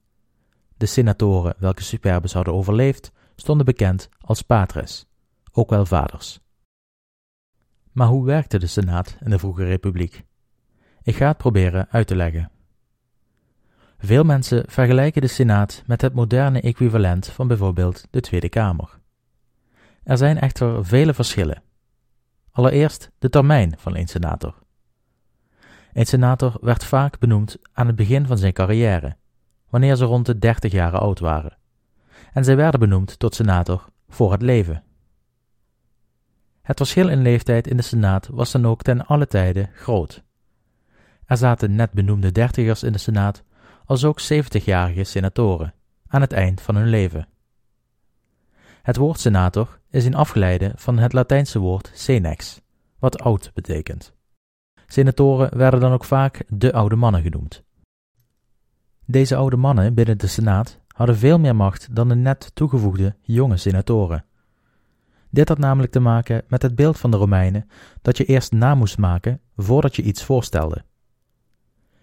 De 0.76 0.87
senatoren 0.87 1.54
welke 1.58 1.82
Superbus 1.82 2.32
hadden 2.32 2.54
overleefd, 2.54 3.12
stonden 3.37 3.66
bekend 3.66 4.08
als 4.20 4.42
patres, 4.42 5.06
ook 5.52 5.70
wel 5.70 5.87
vaders. 5.87 6.40
Maar 7.92 8.08
hoe 8.08 8.25
werkte 8.25 8.58
de 8.58 8.66
Senaat 8.66 9.16
in 9.20 9.30
de 9.30 9.38
vroege 9.38 9.64
republiek? 9.64 10.26
Ik 11.08 11.16
ga 11.16 11.26
het 11.26 11.36
proberen 11.36 11.86
uit 11.90 12.06
te 12.06 12.16
leggen. 12.16 12.50
Veel 13.98 14.24
mensen 14.24 14.64
vergelijken 14.66 15.20
de 15.20 15.26
Senaat 15.26 15.82
met 15.86 16.00
het 16.00 16.14
moderne 16.14 16.60
equivalent 16.60 17.26
van 17.26 17.48
bijvoorbeeld 17.48 18.06
de 18.10 18.20
Tweede 18.20 18.48
Kamer. 18.48 18.98
Er 20.02 20.16
zijn 20.16 20.38
echter 20.40 20.84
vele 20.84 21.14
verschillen. 21.14 21.62
Allereerst 22.50 23.10
de 23.18 23.28
termijn 23.28 23.74
van 23.78 23.96
een 23.96 24.08
senator. 24.08 24.54
Een 25.92 26.06
senator 26.06 26.58
werd 26.60 26.84
vaak 26.84 27.18
benoemd 27.18 27.56
aan 27.72 27.86
het 27.86 27.96
begin 27.96 28.26
van 28.26 28.38
zijn 28.38 28.52
carrière, 28.52 29.16
wanneer 29.68 29.96
ze 29.96 30.04
rond 30.04 30.26
de 30.26 30.38
30 30.38 30.72
jaar 30.72 30.98
oud 30.98 31.18
waren, 31.18 31.58
en 32.32 32.44
zij 32.44 32.56
werden 32.56 32.80
benoemd 32.80 33.18
tot 33.18 33.34
senator 33.34 33.88
voor 34.08 34.32
het 34.32 34.42
leven. 34.42 34.84
Het 36.62 36.76
verschil 36.76 37.08
in 37.08 37.22
leeftijd 37.22 37.66
in 37.66 37.76
de 37.76 37.82
Senaat 37.82 38.28
was 38.32 38.52
dan 38.52 38.66
ook 38.66 38.82
ten 38.82 39.06
alle 39.06 39.26
tijde 39.26 39.68
groot. 39.74 40.26
Er 41.28 41.37
zaten 41.37 41.75
net 41.75 41.92
benoemde 41.92 42.32
dertigers 42.32 42.82
in 42.82 42.92
de 42.92 42.99
Senaat, 42.99 43.42
als 43.85 44.04
ook 44.04 44.20
70-jarige 44.23 45.04
senatoren, 45.04 45.75
aan 46.06 46.20
het 46.20 46.32
eind 46.32 46.61
van 46.61 46.76
hun 46.76 46.88
leven. 46.88 47.28
Het 48.82 48.97
woord 48.97 49.20
senator 49.20 49.80
is 49.90 50.04
een 50.04 50.14
afgeleide 50.14 50.73
van 50.75 50.99
het 50.99 51.12
Latijnse 51.12 51.58
woord 51.58 51.90
senex, 51.94 52.61
wat 52.99 53.20
oud 53.20 53.50
betekent. 53.54 54.14
Senatoren 54.87 55.58
werden 55.58 55.80
dan 55.80 55.92
ook 55.92 56.04
vaak 56.04 56.44
de 56.49 56.73
oude 56.73 56.97
mannen 56.97 57.23
genoemd. 57.23 57.62
Deze 59.04 59.37
oude 59.37 59.56
mannen 59.56 59.94
binnen 59.94 60.18
de 60.18 60.26
Senaat 60.26 60.80
hadden 60.87 61.16
veel 61.16 61.38
meer 61.38 61.56
macht 61.56 61.94
dan 61.94 62.08
de 62.08 62.14
net 62.14 62.50
toegevoegde 62.54 63.16
jonge 63.20 63.56
senatoren. 63.56 64.25
Dit 65.30 65.49
had 65.49 65.58
namelijk 65.58 65.92
te 65.92 66.00
maken 66.00 66.44
met 66.47 66.62
het 66.62 66.75
beeld 66.75 66.99
van 66.99 67.11
de 67.11 67.16
Romeinen 67.16 67.70
dat 68.02 68.16
je 68.16 68.25
eerst 68.25 68.52
na 68.52 68.75
moest 68.75 68.99
maken 68.99 69.40
voordat 69.56 69.97
je 69.97 70.02
iets 70.02 70.25
voorstelde. 70.25 70.85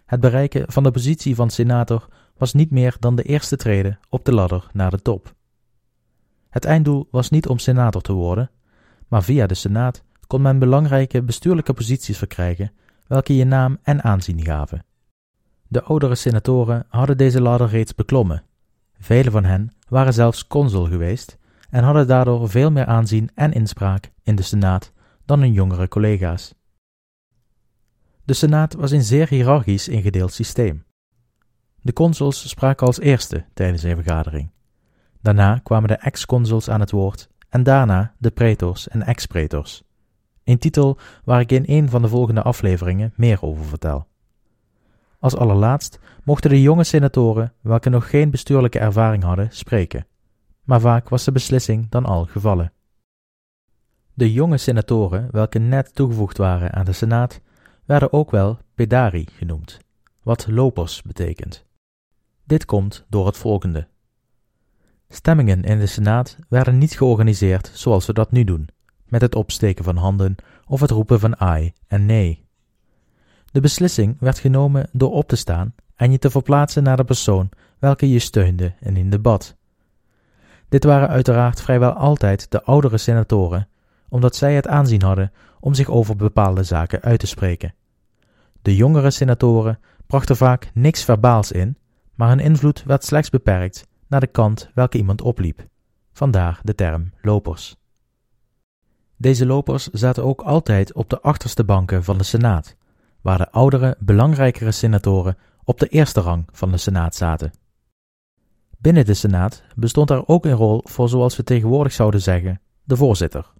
Het 0.06 0.20
bereiken 0.20 0.72
van 0.72 0.84
de 0.84 0.92
positie 0.92 1.36
van 1.36 1.50
senator 1.50 2.08
was 2.38 2.54
niet 2.54 2.72
meer 2.72 2.96
dan 3.00 3.16
de 3.16 3.24
eerste 3.24 3.56
trede 3.56 3.98
op 4.10 4.26
de 4.26 4.34
ladder 4.34 4.68
naar 4.74 4.92
de 4.92 5.02
top. 5.02 5.34
Het 6.50 6.66
einddoel 6.66 7.08
was 7.12 7.30
niet 7.30 7.48
om 7.48 7.58
senator 7.58 8.02
te 8.02 8.14
worden, 8.14 8.52
maar 9.08 9.24
via 9.24 9.48
de 9.48 9.54
senaat 9.54 10.04
kon 10.28 10.42
men 10.42 10.60
belangrijke 10.60 11.24
bestuurlijke 11.24 11.74
posities 11.74 12.18
verkrijgen, 12.18 12.72
welke 13.08 13.36
je 13.36 13.46
naam 13.46 13.78
en 13.84 14.04
aanzien 14.04 14.44
gaven. 14.44 14.86
De 15.68 15.84
oudere 15.84 16.16
senatoren 16.16 16.86
hadden 16.90 17.18
deze 17.18 17.42
ladder 17.42 17.68
reeds 17.68 17.96
beklommen. 17.96 18.44
Vele 19.00 19.32
van 19.32 19.44
hen 19.44 19.76
waren 19.88 20.14
zelfs 20.14 20.48
consul 20.48 20.86
geweest 20.86 21.38
en 21.70 21.84
hadden 21.84 22.08
daardoor 22.08 22.50
veel 22.50 22.72
meer 22.72 22.86
aanzien 22.86 23.30
en 23.36 23.54
inspraak 23.54 24.12
in 24.24 24.36
de 24.36 24.42
senaat 24.42 24.92
dan 25.26 25.40
hun 25.40 25.52
jongere 25.52 25.88
collega's. 25.88 26.54
De 28.26 28.34
Senaat 28.34 28.74
was 28.74 28.92
een 28.92 29.04
zeer 29.04 29.28
hiërarchisch 29.28 29.88
ingedeeld 29.88 30.34
systeem. 30.34 30.86
De 31.82 31.94
consuls 31.94 32.50
spraken 32.50 32.88
als 32.88 33.00
eerste 33.00 33.46
tijdens 33.54 33.84
een 33.84 33.96
vergadering. 33.96 34.52
Daarna 35.22 35.60
kwamen 35.64 35.88
de 35.88 35.96
ex-consuls 35.96 36.70
aan 36.70 36.80
het 36.80 36.92
woord 36.92 37.30
en 37.50 37.64
daarna 37.64 38.14
de 38.18 38.32
pretors 38.32 38.88
en 38.88 39.02
ex-pretors. 39.02 39.84
Een 40.44 40.58
titel 40.58 40.98
waar 41.24 41.40
ik 41.40 41.52
in 41.52 41.64
een 41.66 41.90
van 41.90 42.02
de 42.02 42.08
volgende 42.08 42.42
afleveringen 42.42 43.14
meer 43.16 43.42
over 43.42 43.66
vertel. 43.66 44.08
Als 45.20 45.36
allerlaatst 45.36 46.00
mochten 46.24 46.50
de 46.50 46.62
jonge 46.62 46.84
senatoren, 46.84 47.54
welke 47.62 47.90
nog 47.90 48.10
geen 48.10 48.30
bestuurlijke 48.30 48.80
ervaring 48.80 49.24
hadden, 49.24 49.48
spreken, 49.52 50.08
maar 50.64 50.80
vaak 50.80 51.10
was 51.10 51.24
de 51.24 51.32
beslissing 51.32 51.90
dan 51.90 52.06
al 52.06 52.26
gevallen. 52.26 52.74
De 54.14 54.34
jonge 54.34 54.58
senatoren, 54.58 55.28
welke 55.32 55.60
net 55.60 55.96
toegevoegd 55.96 56.38
waren 56.38 56.74
aan 56.74 56.86
de 56.86 56.94
Senaat, 56.94 57.42
werden 57.86 58.14
ook 58.14 58.32
wel 58.32 58.58
pedari 58.76 59.28
genoemd, 59.32 59.80
wat 60.24 60.48
lopers 60.48 61.02
betekent. 61.02 61.66
Dit 62.44 62.66
komt 62.66 63.06
door 63.10 63.26
het 63.26 63.38
volgende. 63.38 63.88
Stemmingen 65.10 65.64
in 65.64 65.80
de 65.80 65.86
Senaat 65.86 66.38
werden 66.50 66.78
niet 66.78 66.98
georganiseerd 66.98 67.72
zoals 67.74 68.06
we 68.06 68.14
dat 68.14 68.32
nu 68.32 68.44
doen, 68.44 68.70
met 69.06 69.22
het 69.22 69.36
opsteken 69.36 69.84
van 69.84 69.98
handen 69.98 70.36
of 70.66 70.80
het 70.80 70.92
roepen 70.92 71.20
van 71.20 71.38
ai 71.38 71.74
en 71.88 72.06
nee. 72.06 72.46
De 73.52 73.62
beslissing 73.62 74.18
werd 74.20 74.40
genomen 74.40 74.90
door 74.92 75.12
op 75.12 75.28
te 75.28 75.36
staan 75.36 75.76
en 75.96 76.12
je 76.12 76.20
te 76.20 76.30
verplaatsen 76.30 76.84
naar 76.84 76.98
de 76.98 77.04
persoon 77.04 77.50
welke 77.80 78.10
je 78.10 78.20
steunde 78.20 78.74
in 78.80 79.10
debat. 79.10 79.56
Dit 80.70 80.84
waren 80.84 81.10
uiteraard 81.10 81.62
vrijwel 81.62 81.92
altijd 81.92 82.52
de 82.52 82.64
oudere 82.64 82.98
senatoren, 82.98 83.68
omdat 84.10 84.36
zij 84.36 84.56
het 84.56 84.68
aanzien 84.68 85.02
hadden 85.02 85.32
om 85.60 85.74
zich 85.74 85.90
over 85.90 86.16
bepaalde 86.16 86.64
zaken 86.64 87.02
uit 87.02 87.20
te 87.20 87.28
spreken. 87.28 87.74
De 88.62 88.76
jongere 88.76 89.12
senatoren 89.12 89.80
brachten 90.08 90.36
vaak 90.36 90.72
niks 90.74 91.04
verbaals 91.04 91.52
in, 91.52 91.78
maar 92.16 92.30
hun 92.30 92.40
invloed 92.40 92.84
werd 92.84 93.04
slechts 93.04 93.30
beperkt 93.30 93.88
naar 94.08 94.20
de 94.20 94.28
kant 94.28 94.70
welke 94.74 94.98
iemand 94.98 95.22
opliep. 95.22 95.68
Vandaar 96.14 96.60
de 96.64 96.76
term 96.76 97.12
lopers. 97.22 97.76
Deze 99.18 99.46
lopers 99.46 99.88
zaten 99.88 100.24
ook 100.24 100.42
altijd 100.42 100.94
op 100.94 101.10
de 101.10 101.22
achterste 101.22 101.64
banken 101.64 102.04
van 102.04 102.18
de 102.18 102.24
Senaat, 102.24 102.76
waar 103.22 103.38
de 103.38 103.52
oudere, 103.52 103.96
belangrijkere 104.00 104.72
senatoren 104.72 105.38
op 105.64 105.80
de 105.80 105.88
eerste 105.88 106.22
rang 106.22 106.48
van 106.52 106.72
de 106.72 106.78
Senaat 106.78 107.16
zaten. 107.16 107.52
Binnen 108.78 109.06
de 109.06 109.14
Senaat 109.14 109.64
bestond 109.76 110.10
er 110.10 110.28
ook 110.28 110.46
een 110.46 110.52
rol 110.52 110.82
voor, 110.84 111.10
zoals 111.10 111.36
we 111.36 111.44
tegenwoordig 111.44 111.94
zouden 111.94 112.22
zeggen, 112.22 112.62
de 112.84 112.96
voorzitter. 112.96 113.54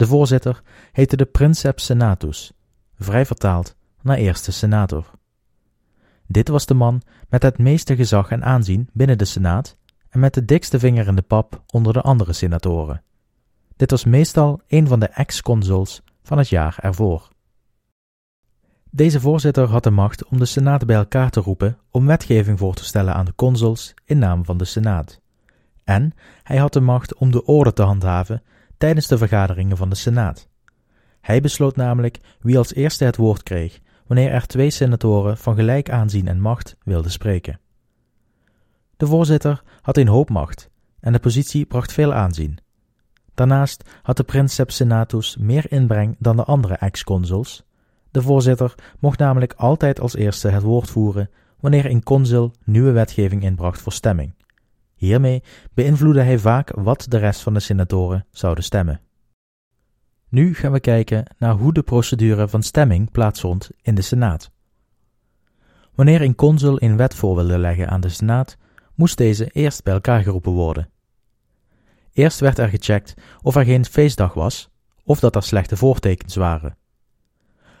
De 0.00 0.06
voorzitter 0.06 0.62
heette 0.92 1.16
de 1.16 1.24
Princeps 1.24 1.84
Senatus, 1.84 2.52
vrij 2.98 3.26
vertaald 3.26 3.76
naar 4.02 4.16
eerste 4.16 4.52
senator. 4.52 5.10
Dit 6.26 6.48
was 6.48 6.66
de 6.66 6.74
man 6.74 7.02
met 7.28 7.42
het 7.42 7.58
meeste 7.58 7.96
gezag 7.96 8.30
en 8.30 8.44
aanzien 8.44 8.88
binnen 8.92 9.18
de 9.18 9.24
Senaat 9.24 9.76
en 10.08 10.20
met 10.20 10.34
de 10.34 10.44
dikste 10.44 10.78
vinger 10.78 11.06
in 11.06 11.14
de 11.14 11.22
pap 11.22 11.62
onder 11.66 11.92
de 11.92 12.00
andere 12.00 12.32
senatoren. 12.32 13.02
Dit 13.76 13.90
was 13.90 14.04
meestal 14.04 14.60
een 14.66 14.86
van 14.86 15.00
de 15.00 15.06
ex-consuls 15.06 16.02
van 16.22 16.38
het 16.38 16.48
jaar 16.48 16.78
ervoor. 16.80 17.28
Deze 18.90 19.20
voorzitter 19.20 19.68
had 19.68 19.82
de 19.82 19.90
macht 19.90 20.24
om 20.24 20.38
de 20.38 20.46
Senaat 20.46 20.86
bij 20.86 20.96
elkaar 20.96 21.30
te 21.30 21.40
roepen 21.40 21.78
om 21.90 22.06
wetgeving 22.06 22.58
voor 22.58 22.74
te 22.74 22.84
stellen 22.84 23.14
aan 23.14 23.24
de 23.24 23.34
consuls 23.34 23.94
in 24.04 24.18
naam 24.18 24.44
van 24.44 24.56
de 24.56 24.64
Senaat. 24.64 25.20
En 25.84 26.12
hij 26.42 26.56
had 26.56 26.72
de 26.72 26.80
macht 26.80 27.14
om 27.14 27.30
de 27.30 27.44
orde 27.44 27.72
te 27.72 27.82
handhaven 27.82 28.42
tijdens 28.80 29.06
de 29.06 29.18
vergaderingen 29.18 29.76
van 29.76 29.88
de 29.88 29.94
Senaat. 29.94 30.48
Hij 31.20 31.40
besloot 31.40 31.76
namelijk 31.76 32.18
wie 32.40 32.58
als 32.58 32.74
eerste 32.74 33.04
het 33.04 33.16
woord 33.16 33.42
kreeg 33.42 33.80
wanneer 34.06 34.30
er 34.30 34.46
twee 34.46 34.70
senatoren 34.70 35.36
van 35.36 35.54
gelijk 35.54 35.90
aanzien 35.90 36.28
en 36.28 36.40
macht 36.40 36.76
wilden 36.84 37.10
spreken. 37.10 37.60
De 38.96 39.06
voorzitter 39.06 39.62
had 39.80 39.96
een 39.96 40.08
hoop 40.08 40.28
macht 40.30 40.70
en 41.00 41.12
de 41.12 41.18
positie 41.18 41.66
bracht 41.66 41.92
veel 41.92 42.12
aanzien. 42.12 42.58
Daarnaast 43.34 43.88
had 44.02 44.16
de 44.16 44.22
princeps 44.22 44.76
senatus 44.76 45.36
meer 45.36 45.72
inbreng 45.72 46.16
dan 46.18 46.36
de 46.36 46.44
andere 46.44 46.74
ex-consuls. 46.74 47.62
De 48.10 48.22
voorzitter 48.22 48.74
mocht 48.98 49.18
namelijk 49.18 49.52
altijd 49.52 50.00
als 50.00 50.16
eerste 50.16 50.48
het 50.48 50.62
woord 50.62 50.90
voeren 50.90 51.30
wanneer 51.58 51.86
een 51.86 52.02
consul 52.02 52.52
nieuwe 52.64 52.90
wetgeving 52.90 53.42
inbracht 53.42 53.80
voor 53.80 53.92
stemming. 53.92 54.34
Hiermee 55.00 55.42
beïnvloedde 55.74 56.22
hij 56.22 56.38
vaak 56.38 56.70
wat 56.74 57.06
de 57.08 57.18
rest 57.18 57.40
van 57.40 57.54
de 57.54 57.60
senatoren 57.60 58.26
zouden 58.30 58.64
stemmen. 58.64 59.00
Nu 60.28 60.54
gaan 60.54 60.72
we 60.72 60.80
kijken 60.80 61.24
naar 61.38 61.54
hoe 61.54 61.72
de 61.72 61.82
procedure 61.82 62.48
van 62.48 62.62
stemming 62.62 63.10
plaatsvond 63.10 63.70
in 63.82 63.94
de 63.94 64.02
Senaat. 64.02 64.50
Wanneer 65.94 66.22
een 66.22 66.34
consul 66.34 66.82
een 66.82 66.96
wet 66.96 67.14
voor 67.14 67.34
wilde 67.34 67.58
leggen 67.58 67.88
aan 67.88 68.00
de 68.00 68.08
Senaat, 68.08 68.56
moest 68.94 69.16
deze 69.16 69.46
eerst 69.46 69.84
bij 69.84 69.92
elkaar 69.92 70.22
geroepen 70.22 70.52
worden. 70.52 70.90
Eerst 72.12 72.40
werd 72.40 72.58
er 72.58 72.68
gecheckt 72.68 73.14
of 73.42 73.56
er 73.56 73.64
geen 73.64 73.84
feestdag 73.84 74.34
was 74.34 74.70
of 75.04 75.20
dat 75.20 75.36
er 75.36 75.42
slechte 75.42 75.76
voortekens 75.76 76.34
waren. 76.34 76.76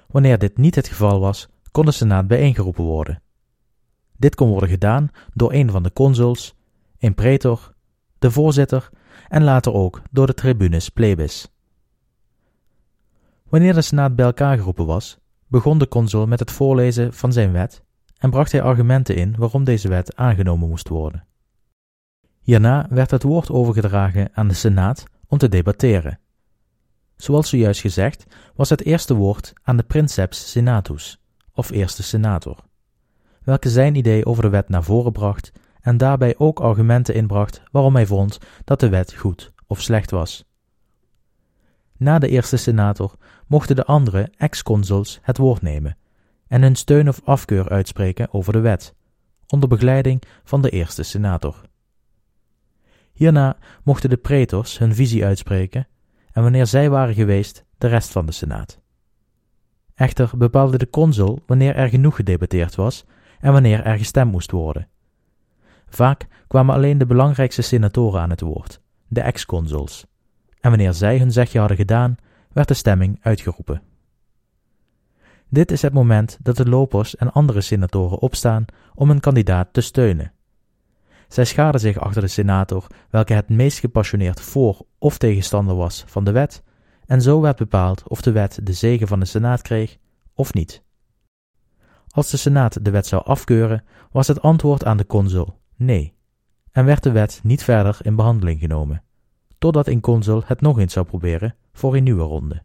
Wanneer 0.08 0.38
dit 0.38 0.56
niet 0.56 0.74
het 0.74 0.88
geval 0.88 1.20
was, 1.20 1.48
kon 1.70 1.84
de 1.84 1.92
Senaat 1.92 2.26
bijeengeroepen 2.26 2.84
worden. 2.84 3.22
Dit 4.16 4.34
kon 4.34 4.48
worden 4.48 4.68
gedaan 4.68 5.10
door 5.34 5.52
een 5.52 5.70
van 5.70 5.82
de 5.82 5.92
consuls, 5.92 6.58
een 7.00 7.14
pretor, 7.14 7.74
de 8.18 8.30
voorzitter 8.30 8.90
en 9.28 9.42
later 9.42 9.72
ook 9.72 10.02
door 10.10 10.26
de 10.26 10.34
tribunes 10.34 10.88
plebis. 10.88 11.52
Wanneer 13.48 13.74
de 13.74 13.82
Senaat 13.82 14.16
bij 14.16 14.24
elkaar 14.24 14.56
geroepen 14.56 14.86
was, 14.86 15.18
begon 15.46 15.78
de 15.78 15.88
consul 15.88 16.26
met 16.26 16.38
het 16.38 16.50
voorlezen 16.50 17.12
van 17.12 17.32
zijn 17.32 17.52
wet 17.52 17.82
en 18.18 18.30
bracht 18.30 18.52
hij 18.52 18.62
argumenten 18.62 19.16
in 19.16 19.34
waarom 19.38 19.64
deze 19.64 19.88
wet 19.88 20.16
aangenomen 20.16 20.68
moest 20.68 20.88
worden. 20.88 21.24
Hierna 22.40 22.86
werd 22.90 23.10
het 23.10 23.22
woord 23.22 23.50
overgedragen 23.50 24.28
aan 24.32 24.48
de 24.48 24.54
Senaat 24.54 25.04
om 25.26 25.38
te 25.38 25.48
debatteren. 25.48 26.18
Zoals 27.16 27.48
zojuist 27.48 27.80
gezegd, 27.80 28.26
was 28.54 28.68
het 28.68 28.84
eerste 28.84 29.14
woord 29.14 29.52
aan 29.62 29.76
de 29.76 29.82
princeps 29.82 30.50
senatus, 30.50 31.20
of 31.52 31.70
eerste 31.70 32.02
senator, 32.02 32.56
welke 33.42 33.68
zijn 33.68 33.94
idee 33.94 34.26
over 34.26 34.42
de 34.42 34.48
wet 34.48 34.68
naar 34.68 34.84
voren 34.84 35.12
bracht 35.12 35.52
en 35.80 35.96
daarbij 35.96 36.34
ook 36.38 36.60
argumenten 36.60 37.14
inbracht 37.14 37.62
waarom 37.70 37.94
hij 37.94 38.06
vond 38.06 38.38
dat 38.64 38.80
de 38.80 38.88
wet 38.88 39.14
goed 39.14 39.52
of 39.66 39.80
slecht 39.80 40.10
was. 40.10 40.44
Na 41.96 42.18
de 42.18 42.28
eerste 42.28 42.56
senator 42.56 43.14
mochten 43.46 43.76
de 43.76 43.84
andere 43.84 44.32
ex-consuls 44.36 45.18
het 45.22 45.36
woord 45.36 45.62
nemen 45.62 45.96
en 46.46 46.62
hun 46.62 46.76
steun 46.76 47.08
of 47.08 47.20
afkeur 47.24 47.68
uitspreken 47.68 48.32
over 48.32 48.52
de 48.52 48.60
wet, 48.60 48.94
onder 49.48 49.68
begeleiding 49.68 50.22
van 50.44 50.62
de 50.62 50.70
eerste 50.70 51.02
senator. 51.02 51.62
Hierna 53.12 53.56
mochten 53.82 54.10
de 54.10 54.16
pretors 54.16 54.78
hun 54.78 54.94
visie 54.94 55.24
uitspreken 55.24 55.88
en 56.32 56.42
wanneer 56.42 56.66
zij 56.66 56.90
waren 56.90 57.14
geweest, 57.14 57.64
de 57.78 57.86
rest 57.86 58.10
van 58.10 58.26
de 58.26 58.32
senaat. 58.32 58.80
Echter 59.94 60.30
bepaalde 60.36 60.78
de 60.78 60.90
consul 60.90 61.42
wanneer 61.46 61.74
er 61.74 61.88
genoeg 61.88 62.16
gedebatteerd 62.16 62.74
was 62.74 63.04
en 63.40 63.52
wanneer 63.52 63.84
er 63.84 63.98
gestemd 63.98 64.32
moest 64.32 64.50
worden. 64.50 64.88
Vaak 65.90 66.26
kwamen 66.46 66.74
alleen 66.74 66.98
de 66.98 67.06
belangrijkste 67.06 67.62
senatoren 67.62 68.20
aan 68.20 68.30
het 68.30 68.40
woord, 68.40 68.80
de 69.08 69.20
ex-consuls, 69.20 70.06
en 70.60 70.70
wanneer 70.70 70.92
zij 70.92 71.18
hun 71.18 71.32
zegje 71.32 71.58
hadden 71.58 71.76
gedaan, 71.76 72.16
werd 72.52 72.68
de 72.68 72.74
stemming 72.74 73.18
uitgeroepen. 73.22 73.82
Dit 75.48 75.70
is 75.70 75.82
het 75.82 75.92
moment 75.92 76.38
dat 76.42 76.56
de 76.56 76.68
lopers 76.68 77.16
en 77.16 77.32
andere 77.32 77.60
senatoren 77.60 78.18
opstaan 78.18 78.64
om 78.94 79.10
een 79.10 79.20
kandidaat 79.20 79.72
te 79.72 79.80
steunen. 79.80 80.32
Zij 81.28 81.44
schaarden 81.44 81.80
zich 81.80 81.98
achter 81.98 82.22
de 82.22 82.28
senator, 82.28 82.86
welke 83.10 83.32
het 83.32 83.48
meest 83.48 83.78
gepassioneerd 83.78 84.40
voor 84.40 84.86
of 84.98 85.18
tegenstander 85.18 85.76
was 85.76 86.04
van 86.06 86.24
de 86.24 86.32
wet, 86.32 86.62
en 87.06 87.22
zo 87.22 87.40
werd 87.40 87.56
bepaald 87.56 88.08
of 88.08 88.20
de 88.20 88.32
wet 88.32 88.60
de 88.62 88.72
zegen 88.72 89.08
van 89.08 89.20
de 89.20 89.26
senaat 89.26 89.62
kreeg 89.62 89.96
of 90.34 90.54
niet. 90.54 90.82
Als 92.08 92.30
de 92.30 92.36
senaat 92.36 92.84
de 92.84 92.90
wet 92.90 93.06
zou 93.06 93.24
afkeuren, 93.24 93.84
was 94.10 94.26
het 94.26 94.42
antwoord 94.42 94.84
aan 94.84 94.96
de 94.96 95.06
consul 95.06 95.59
nee, 95.80 96.14
en 96.72 96.84
werd 96.84 97.02
de 97.02 97.10
wet 97.10 97.40
niet 97.42 97.64
verder 97.64 97.98
in 98.02 98.16
behandeling 98.16 98.60
genomen, 98.60 99.02
totdat 99.58 99.86
een 99.86 100.00
consul 100.00 100.42
het 100.46 100.60
nog 100.60 100.78
eens 100.78 100.92
zou 100.92 101.06
proberen 101.06 101.54
voor 101.72 101.96
een 101.96 102.02
nieuwe 102.02 102.22
ronde. 102.22 102.62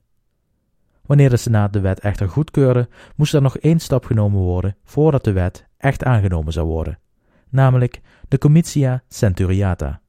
Wanneer 1.06 1.30
de 1.30 1.38
Senaat 1.38 1.74
de 1.74 1.80
wet 1.80 2.00
echter 2.00 2.30
goedkeurde, 2.30 2.90
moest 3.16 3.34
er 3.34 3.42
nog 3.42 3.58
één 3.58 3.80
stap 3.80 4.06
genomen 4.06 4.42
worden 4.42 4.78
voordat 4.84 5.24
de 5.24 5.32
wet 5.32 5.68
echt 5.78 6.04
aangenomen 6.04 6.54
zou 6.54 6.68
worden, 6.68 7.00
namelijk 7.50 8.02
de 8.28 8.38
Comitia 8.38 9.04
Centuriata, 9.08 10.02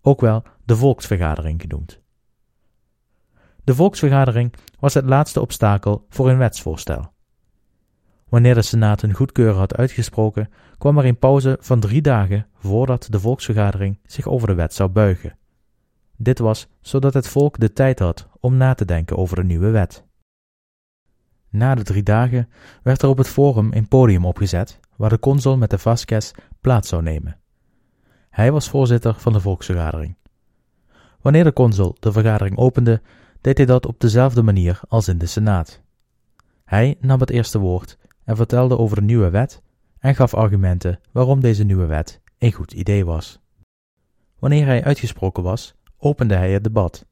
ook 0.00 0.20
wel 0.20 0.42
de 0.64 0.76
volksvergadering 0.76 1.60
genoemd. 1.60 2.02
De 3.64 3.74
volksvergadering 3.74 4.54
was 4.78 4.94
het 4.94 5.04
laatste 5.04 5.40
obstakel 5.40 6.06
voor 6.08 6.30
een 6.30 6.38
wetsvoorstel. 6.38 7.13
Wanneer 8.34 8.54
de 8.54 8.62
Senaat 8.62 9.02
een 9.02 9.14
goedkeuren 9.14 9.56
had 9.56 9.76
uitgesproken, 9.76 10.50
kwam 10.78 10.98
er 10.98 11.04
een 11.04 11.18
pauze 11.18 11.56
van 11.60 11.80
drie 11.80 12.02
dagen 12.02 12.46
voordat 12.54 13.06
de 13.10 13.20
volksvergadering 13.20 13.98
zich 14.06 14.28
over 14.28 14.48
de 14.48 14.54
wet 14.54 14.74
zou 14.74 14.88
buigen. 14.88 15.36
Dit 16.16 16.38
was 16.38 16.68
zodat 16.80 17.14
het 17.14 17.28
volk 17.28 17.58
de 17.58 17.72
tijd 17.72 17.98
had 17.98 18.28
om 18.40 18.56
na 18.56 18.74
te 18.74 18.84
denken 18.84 19.16
over 19.16 19.36
de 19.36 19.44
nieuwe 19.44 19.70
wet. 19.70 20.04
Na 21.48 21.74
de 21.74 21.82
drie 21.82 22.02
dagen 22.02 22.48
werd 22.82 23.02
er 23.02 23.08
op 23.08 23.18
het 23.18 23.28
forum 23.28 23.72
een 23.72 23.88
podium 23.88 24.24
opgezet 24.24 24.80
waar 24.96 25.10
de 25.10 25.18
consul 25.18 25.56
met 25.56 25.70
de 25.70 25.78
Vasquez 25.78 26.30
plaats 26.60 26.88
zou 26.88 27.02
nemen. 27.02 27.38
Hij 28.30 28.52
was 28.52 28.68
voorzitter 28.68 29.14
van 29.14 29.32
de 29.32 29.40
volksvergadering. 29.40 30.16
Wanneer 31.20 31.44
de 31.44 31.52
consul 31.52 31.96
de 32.00 32.12
vergadering 32.12 32.56
opende, 32.56 33.02
deed 33.40 33.56
hij 33.56 33.66
dat 33.66 33.86
op 33.86 34.00
dezelfde 34.00 34.42
manier 34.42 34.80
als 34.88 35.08
in 35.08 35.18
de 35.18 35.26
Senaat. 35.26 35.82
Hij 36.64 36.96
nam 37.00 37.20
het 37.20 37.30
eerste 37.30 37.58
woord 37.58 37.98
en 38.24 38.36
vertelde 38.36 38.78
over 38.78 38.96
de 38.96 39.02
nieuwe 39.02 39.30
wet 39.30 39.62
en 39.98 40.14
gaf 40.14 40.34
argumenten 40.34 41.00
waarom 41.12 41.40
deze 41.40 41.64
nieuwe 41.64 41.86
wet 41.86 42.20
een 42.38 42.52
goed 42.52 42.72
idee 42.72 43.04
was. 43.04 43.40
Wanneer 44.38 44.66
hij 44.66 44.84
uitgesproken 44.84 45.42
was, 45.42 45.74
opende 45.98 46.34
hij 46.34 46.52
het 46.52 46.64
debat. 46.64 47.06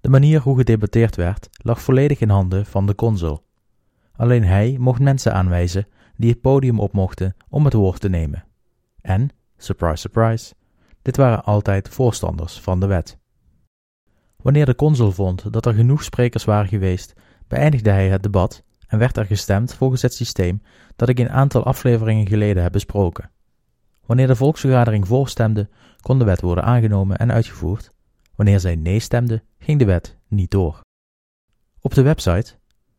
De 0.00 0.08
manier 0.08 0.40
hoe 0.40 0.56
gedebatteerd 0.56 1.16
werd 1.16 1.48
lag 1.52 1.82
volledig 1.82 2.20
in 2.20 2.28
handen 2.28 2.66
van 2.66 2.86
de 2.86 2.94
consul. 2.94 3.44
Alleen 4.12 4.44
hij 4.44 4.76
mocht 4.78 5.00
mensen 5.00 5.34
aanwijzen 5.34 5.86
die 6.16 6.30
het 6.30 6.40
podium 6.40 6.80
op 6.80 6.92
mochten 6.92 7.36
om 7.48 7.64
het 7.64 7.74
woord 7.74 8.00
te 8.00 8.08
nemen. 8.08 8.44
En, 9.00 9.28
surprise 9.56 9.96
surprise, 9.96 10.54
dit 11.02 11.16
waren 11.16 11.44
altijd 11.44 11.88
voorstanders 11.88 12.60
van 12.60 12.80
de 12.80 12.86
wet. 12.86 13.18
Wanneer 14.36 14.66
de 14.66 14.74
consul 14.74 15.12
vond 15.12 15.52
dat 15.52 15.66
er 15.66 15.74
genoeg 15.74 16.02
sprekers 16.02 16.44
waren 16.44 16.68
geweest, 16.68 17.12
beëindigde 17.48 17.90
hij 17.90 18.08
het 18.08 18.22
debat 18.22 18.64
en 18.86 18.98
werd 18.98 19.16
er 19.16 19.26
gestemd 19.26 19.74
volgens 19.74 20.02
het 20.02 20.14
systeem 20.14 20.62
dat 20.96 21.08
ik 21.08 21.18
een 21.18 21.30
aantal 21.30 21.64
afleveringen 21.64 22.26
geleden 22.26 22.62
heb 22.62 22.72
besproken. 22.72 23.30
Wanneer 24.06 24.26
de 24.26 24.36
volksvergadering 24.36 25.06
voorstemde, 25.06 25.68
kon 26.00 26.18
de 26.18 26.24
wet 26.24 26.40
worden 26.40 26.64
aangenomen 26.64 27.16
en 27.16 27.32
uitgevoerd. 27.32 27.92
Wanneer 28.34 28.60
zij 28.60 28.76
nee 28.76 29.00
stemde, 29.00 29.42
ging 29.58 29.78
de 29.78 29.84
wet 29.84 30.18
niet 30.28 30.50
door. 30.50 30.80
Op 31.80 31.94
de 31.94 32.02
website, 32.02 32.54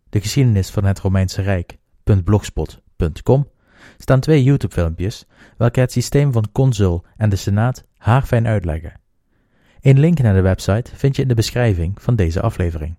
de 0.10 0.22
geschiedenis 0.22 0.70
van 0.70 0.84
het 0.84 1.00
Romeinse 1.00 1.42
Rijk.blogspot.com, 1.42 3.50
staan 3.98 4.20
twee 4.20 4.44
YouTube-filmpjes 4.44 5.26
welke 5.58 5.80
het 5.80 5.92
systeem 5.92 6.32
van 6.32 6.52
consul 6.52 7.06
en 7.18 7.30
de 7.30 7.36
senaat 7.36 7.84
haarfijn 7.98 8.48
uitleggen. 8.48 8.94
Een 9.82 10.00
link 10.00 10.20
naar 10.20 10.34
de 10.34 10.42
website 10.42 10.96
vind 10.96 11.16
je 11.16 11.22
in 11.22 11.28
de 11.28 11.34
beschrijving 11.34 12.02
van 12.02 12.16
deze 12.16 12.42
aflevering. 12.42 12.96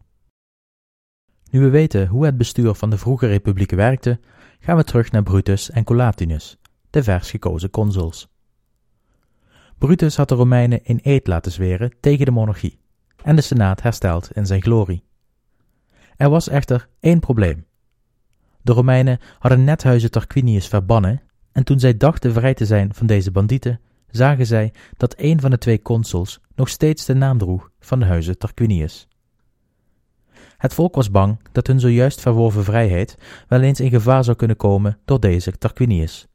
Nu 1.51 1.61
we 1.61 1.69
weten 1.69 2.07
hoe 2.07 2.25
het 2.25 2.37
bestuur 2.37 2.75
van 2.75 2.91
de 2.91 2.99
vroege 2.99 3.27
republieken 3.27 3.77
werkte, 3.77 4.21
gaan 4.61 4.77
we 4.77 4.85
terug 4.85 5.11
naar 5.11 5.23
Brutus 5.23 5.71
en 5.71 5.85
Collatinus, 5.85 6.59
de 6.91 7.03
vers 7.03 7.31
gekozen 7.31 7.71
consuls. 7.71 8.29
Brutus 9.79 10.17
had 10.17 10.29
de 10.29 10.35
Romeinen 10.35 10.85
in 10.85 11.01
eed 11.03 11.27
laten 11.27 11.53
zweren 11.53 11.93
tegen 12.01 12.25
de 12.25 12.31
monarchie 12.31 12.79
en 13.25 13.37
de 13.37 13.43
Senaat 13.43 13.83
hersteld 13.83 14.33
in 14.33 14.47
zijn 14.47 14.63
glorie. 14.63 15.03
Er 16.17 16.31
was 16.31 16.49
echter 16.49 16.89
één 17.01 17.21
probleem. 17.21 17.67
De 18.63 18.73
Romeinen 18.73 19.19
hadden 19.39 19.65
net 19.65 19.83
huizen 19.83 20.11
Tarquinius 20.11 20.69
verbannen 20.69 21.23
en 21.53 21.65
toen 21.65 21.81
zij 21.81 21.97
dachten 21.97 22.33
vrij 22.33 22.55
te 22.55 22.67
zijn 22.67 22.95
van 22.95 23.07
deze 23.07 23.31
bandieten, 23.31 23.81
zagen 24.11 24.47
zij 24.47 24.73
dat 24.97 25.15
een 25.17 25.41
van 25.41 25.51
de 25.51 25.59
twee 25.59 25.83
consuls 25.83 26.41
nog 26.55 26.69
steeds 26.69 27.05
de 27.05 27.15
naam 27.15 27.39
droeg 27.39 27.71
van 27.81 27.99
de 27.99 28.05
huizen 28.05 28.39
Tarquinius. 28.39 29.08
Het 30.59 30.75
volk 30.75 30.95
was 30.95 31.11
bang 31.11 31.39
dat 31.53 31.67
hun 31.67 31.81
zojuist 31.81 32.21
verworven 32.21 32.65
vrijheid 32.65 33.17
wel 33.49 33.61
eens 33.61 33.81
in 33.81 33.91
gevaar 33.91 34.25
zou 34.25 34.37
kunnen 34.37 34.57
komen 34.57 34.99
door 35.05 35.21
deze 35.21 35.59
Tarquinius. 35.59 36.27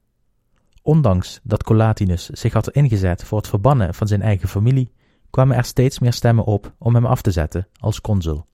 Ondanks 0.81 1.39
dat 1.43 1.63
Collatinus 1.63 2.29
zich 2.29 2.53
had 2.53 2.69
ingezet 2.69 3.23
voor 3.23 3.37
het 3.37 3.47
verbannen 3.47 3.93
van 3.93 4.07
zijn 4.07 4.21
eigen 4.21 4.47
familie, 4.47 4.91
kwamen 5.29 5.57
er 5.57 5.63
steeds 5.63 5.99
meer 5.99 6.13
stemmen 6.13 6.45
op 6.45 6.73
om 6.77 6.95
hem 6.95 7.05
af 7.05 7.21
te 7.21 7.31
zetten 7.31 7.67
als 7.79 8.01
consul. 8.01 8.45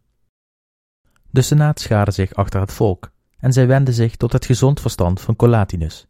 De 1.29 1.41
senaat 1.41 1.79
schaarde 1.79 2.11
zich 2.11 2.33
achter 2.33 2.59
het 2.59 2.73
volk 2.73 3.11
en 3.39 3.53
zij 3.53 3.67
wendden 3.67 3.93
zich 3.93 4.15
tot 4.15 4.33
het 4.33 4.45
gezond 4.45 4.81
verstand 4.81 5.21
van 5.21 5.35
Collatinus. 5.35 6.07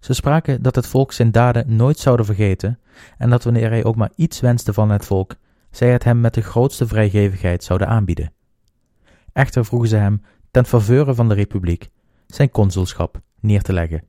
Ze 0.00 0.12
spraken 0.12 0.62
dat 0.62 0.74
het 0.74 0.86
volk 0.86 1.12
zijn 1.12 1.32
daden 1.32 1.76
nooit 1.76 1.98
zouden 1.98 2.26
vergeten 2.26 2.78
en 3.18 3.30
dat 3.30 3.44
wanneer 3.44 3.70
hij 3.70 3.84
ook 3.84 3.96
maar 3.96 4.12
iets 4.16 4.40
wenste 4.40 4.72
van 4.72 4.90
het 4.90 5.04
volk, 5.04 5.36
zij 5.70 5.92
het 5.92 6.04
hem 6.04 6.20
met 6.20 6.34
de 6.34 6.42
grootste 6.42 6.86
vrijgevigheid 6.86 7.64
zouden 7.64 7.88
aanbieden. 7.88 8.32
Echter 9.32 9.64
vroegen 9.64 9.88
ze 9.88 9.96
hem, 9.96 10.22
ten 10.50 10.66
faveur 10.66 11.14
van 11.14 11.28
de 11.28 11.34
republiek, 11.34 11.90
zijn 12.26 12.50
consulschap 12.50 13.20
neer 13.40 13.62
te 13.62 13.72
leggen. 13.72 14.04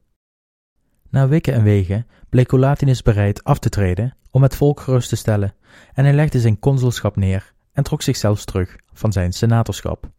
Na 1.09 1.27
weken 1.27 1.53
en 1.53 1.63
wegen 1.63 2.07
bleek 2.29 2.47
Collatinus 2.47 3.01
bereid 3.01 3.43
af 3.43 3.59
te 3.59 3.69
treden 3.69 4.17
om 4.31 4.43
het 4.43 4.55
volk 4.55 4.79
gerust 4.79 5.09
te 5.09 5.15
stellen 5.15 5.55
en 5.93 6.03
hij 6.03 6.13
legde 6.13 6.39
zijn 6.39 6.59
consulschap 6.59 7.15
neer 7.15 7.53
en 7.71 7.83
trok 7.83 8.01
zichzelf 8.01 8.45
terug 8.45 8.75
van 8.93 9.11
zijn 9.11 9.33
senatorschap. 9.33 10.09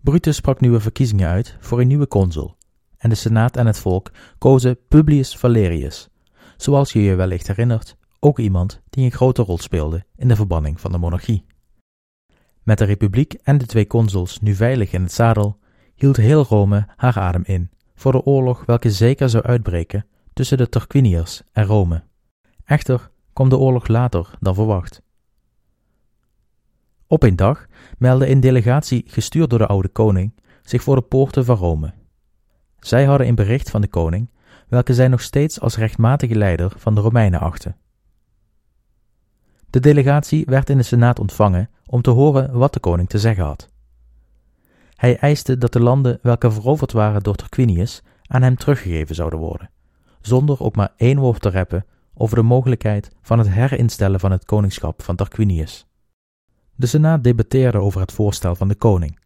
Brutus 0.00 0.36
sprak 0.36 0.60
nieuwe 0.60 0.80
verkiezingen 0.80 1.28
uit 1.28 1.56
voor 1.60 1.80
een 1.80 1.86
nieuwe 1.86 2.08
consul, 2.08 2.56
en 2.96 3.08
de 3.08 3.14
senaat 3.14 3.56
en 3.56 3.66
het 3.66 3.78
volk 3.78 4.10
kozen 4.38 4.78
Publius 4.88 5.36
Valerius, 5.36 6.08
zoals 6.56 6.92
je 6.92 7.02
je 7.02 7.14
wellicht 7.14 7.46
herinnert, 7.46 7.96
ook 8.20 8.38
iemand 8.38 8.80
die 8.90 9.04
een 9.04 9.12
grote 9.12 9.42
rol 9.42 9.58
speelde 9.58 10.04
in 10.16 10.28
de 10.28 10.36
verbanning 10.36 10.80
van 10.80 10.92
de 10.92 10.98
monarchie. 10.98 11.44
Met 12.70 12.78
de 12.78 12.84
republiek 12.84 13.32
en 13.32 13.58
de 13.58 13.66
twee 13.66 13.86
consuls 13.86 14.40
nu 14.40 14.54
veilig 14.54 14.92
in 14.92 15.02
het 15.02 15.12
zadel, 15.12 15.58
hield 15.94 16.16
heel 16.16 16.44
Rome 16.44 16.86
haar 16.96 17.18
adem 17.18 17.42
in 17.44 17.70
voor 17.94 18.12
de 18.12 18.24
oorlog 18.24 18.64
welke 18.66 18.90
zeker 18.90 19.28
zou 19.28 19.44
uitbreken 19.44 20.06
tussen 20.32 20.58
de 20.58 20.68
Tarquiniërs 20.68 21.42
en 21.52 21.64
Rome. 21.64 22.02
Echter 22.64 23.10
kwam 23.32 23.48
de 23.48 23.58
oorlog 23.58 23.86
later 23.86 24.30
dan 24.40 24.54
verwacht. 24.54 25.02
Op 27.06 27.22
een 27.22 27.36
dag 27.36 27.66
meldde 27.98 28.28
een 28.28 28.40
delegatie 28.40 29.04
gestuurd 29.06 29.50
door 29.50 29.58
de 29.58 29.66
oude 29.66 29.88
koning 29.88 30.34
zich 30.62 30.82
voor 30.82 30.96
de 30.96 31.02
poorten 31.02 31.44
van 31.44 31.56
Rome. 31.56 31.92
Zij 32.78 33.04
hadden 33.04 33.26
een 33.26 33.34
bericht 33.34 33.70
van 33.70 33.80
de 33.80 33.88
koning, 33.88 34.30
welke 34.68 34.94
zij 34.94 35.08
nog 35.08 35.20
steeds 35.20 35.60
als 35.60 35.76
rechtmatige 35.76 36.34
leider 36.34 36.72
van 36.76 36.94
de 36.94 37.00
Romeinen 37.00 37.40
achten. 37.40 37.76
De 39.70 39.80
delegatie 39.80 40.44
werd 40.46 40.70
in 40.70 40.76
de 40.76 40.82
Senaat 40.82 41.18
ontvangen 41.18 41.70
om 41.86 42.02
te 42.02 42.10
horen 42.10 42.52
wat 42.52 42.72
de 42.72 42.80
koning 42.80 43.08
te 43.08 43.18
zeggen 43.18 43.44
had. 43.44 43.68
Hij 44.94 45.18
eiste 45.18 45.58
dat 45.58 45.72
de 45.72 45.80
landen 45.80 46.18
welke 46.22 46.50
veroverd 46.50 46.92
waren 46.92 47.22
door 47.22 47.34
Tarquinius 47.34 48.02
aan 48.26 48.42
hem 48.42 48.56
teruggegeven 48.56 49.14
zouden 49.14 49.38
worden, 49.38 49.70
zonder 50.20 50.60
ook 50.60 50.76
maar 50.76 50.92
één 50.96 51.18
woord 51.18 51.42
te 51.42 51.48
reppen 51.48 51.86
over 52.14 52.36
de 52.36 52.42
mogelijkheid 52.42 53.10
van 53.22 53.38
het 53.38 53.48
herinstellen 53.48 54.20
van 54.20 54.30
het 54.30 54.44
koningschap 54.44 55.02
van 55.02 55.16
Tarquinius. 55.16 55.86
De 56.74 56.86
Senaat 56.86 57.24
debatteerde 57.24 57.78
over 57.78 58.00
het 58.00 58.12
voorstel 58.12 58.54
van 58.54 58.68
de 58.68 58.74
koning. 58.74 59.18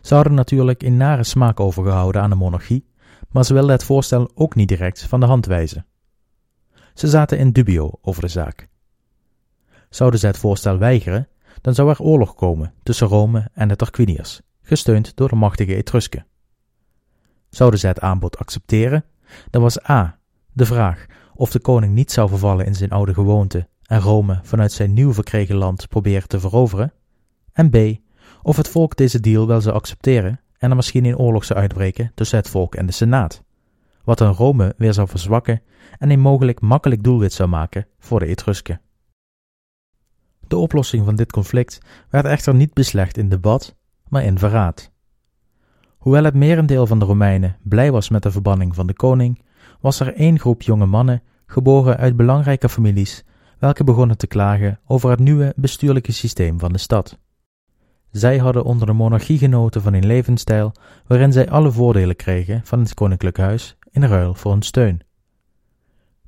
Ze 0.00 0.14
hadden 0.14 0.34
natuurlijk 0.34 0.82
in 0.82 0.96
nare 0.96 1.24
smaak 1.24 1.60
overgehouden 1.60 2.22
aan 2.22 2.30
de 2.30 2.36
monarchie, 2.36 2.86
maar 3.28 3.44
ze 3.44 3.52
wilden 3.52 3.72
het 3.72 3.84
voorstel 3.84 4.30
ook 4.34 4.54
niet 4.54 4.68
direct 4.68 5.02
van 5.02 5.20
de 5.20 5.26
hand 5.26 5.46
wijzen. 5.46 5.86
Ze 6.94 7.08
zaten 7.08 7.38
in 7.38 7.52
dubio 7.52 7.90
over 8.02 8.22
de 8.22 8.28
zaak. 8.28 8.68
Zouden 9.94 10.20
zij 10.20 10.28
het 10.28 10.38
voorstel 10.38 10.78
weigeren, 10.78 11.28
dan 11.60 11.74
zou 11.74 11.90
er 11.90 12.00
oorlog 12.00 12.34
komen 12.34 12.72
tussen 12.82 13.06
Rome 13.06 13.50
en 13.52 13.68
de 13.68 13.76
Tarquiniërs, 13.76 14.40
gesteund 14.62 15.16
door 15.16 15.28
de 15.28 15.34
machtige 15.34 15.74
Etrusken. 15.74 16.26
Zouden 17.50 17.80
zij 17.80 17.90
het 17.90 18.00
aanbod 18.00 18.38
accepteren, 18.38 19.04
dan 19.50 19.62
was 19.62 19.90
A. 19.90 20.18
de 20.52 20.66
vraag 20.66 21.06
of 21.34 21.50
de 21.50 21.58
koning 21.58 21.94
niet 21.94 22.12
zou 22.12 22.28
vervallen 22.28 22.66
in 22.66 22.74
zijn 22.74 22.90
oude 22.90 23.14
gewoonte 23.14 23.68
en 23.82 24.00
Rome 24.00 24.40
vanuit 24.42 24.72
zijn 24.72 24.92
nieuw 24.92 25.12
verkregen 25.12 25.56
land 25.56 25.88
proberen 25.88 26.28
te 26.28 26.40
veroveren, 26.40 26.92
en 27.52 27.70
B. 27.70 27.76
of 28.42 28.56
het 28.56 28.68
volk 28.68 28.96
deze 28.96 29.20
deal 29.20 29.46
wel 29.46 29.60
zou 29.60 29.74
accepteren 29.74 30.40
en 30.58 30.70
er 30.70 30.76
misschien 30.76 31.04
een 31.04 31.18
oorlog 31.18 31.44
zou 31.44 31.58
uitbreken 31.58 32.12
tussen 32.14 32.38
het 32.38 32.48
volk 32.48 32.74
en 32.74 32.86
de 32.86 32.92
Senaat, 32.92 33.42
wat 34.04 34.20
een 34.20 34.32
Rome 34.32 34.74
weer 34.76 34.92
zou 34.92 35.08
verzwakken 35.08 35.62
en 35.98 36.10
een 36.10 36.20
mogelijk 36.20 36.60
makkelijk 36.60 37.02
doelwit 37.02 37.32
zou 37.32 37.48
maken 37.48 37.86
voor 37.98 38.18
de 38.18 38.26
Etrusken. 38.26 38.80
De 40.48 40.56
oplossing 40.56 41.04
van 41.04 41.16
dit 41.16 41.32
conflict 41.32 41.78
werd 42.10 42.24
echter 42.24 42.54
niet 42.54 42.72
beslecht 42.72 43.16
in 43.16 43.28
debat, 43.28 43.76
maar 44.08 44.24
in 44.24 44.38
verraad. 44.38 44.92
Hoewel 45.98 46.24
het 46.24 46.34
merendeel 46.34 46.86
van 46.86 46.98
de 46.98 47.04
Romeinen 47.04 47.56
blij 47.62 47.92
was 47.92 48.08
met 48.08 48.22
de 48.22 48.30
verbanning 48.30 48.74
van 48.74 48.86
de 48.86 48.92
koning, 48.92 49.42
was 49.80 50.00
er 50.00 50.14
één 50.14 50.38
groep 50.38 50.62
jonge 50.62 50.86
mannen, 50.86 51.22
geboren 51.46 51.96
uit 51.96 52.16
belangrijke 52.16 52.68
families, 52.68 53.24
welke 53.58 53.84
begonnen 53.84 54.16
te 54.16 54.26
klagen 54.26 54.80
over 54.86 55.10
het 55.10 55.18
nieuwe 55.18 55.52
bestuurlijke 55.56 56.12
systeem 56.12 56.58
van 56.58 56.72
de 56.72 56.78
stad. 56.78 57.18
Zij 58.10 58.38
hadden 58.38 58.64
onder 58.64 58.86
de 58.86 58.92
monarchie 58.92 59.38
genoten 59.38 59.82
van 59.82 59.92
een 59.92 60.06
levensstijl 60.06 60.72
waarin 61.06 61.32
zij 61.32 61.50
alle 61.50 61.72
voordelen 61.72 62.16
kregen 62.16 62.60
van 62.64 62.78
het 62.78 62.94
koninklijk 62.94 63.36
huis 63.36 63.76
in 63.90 64.04
ruil 64.04 64.34
voor 64.34 64.52
hun 64.52 64.62
steun. 64.62 65.00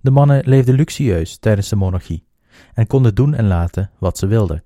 De 0.01 0.11
mannen 0.11 0.49
leefden 0.49 0.75
luxueus 0.75 1.39
tijdens 1.39 1.69
de 1.69 1.77
monarchie 1.77 2.27
en 2.75 2.87
konden 2.87 3.15
doen 3.15 3.35
en 3.35 3.47
laten 3.47 3.91
wat 3.99 4.19
ze 4.19 4.27
wilden. 4.27 4.65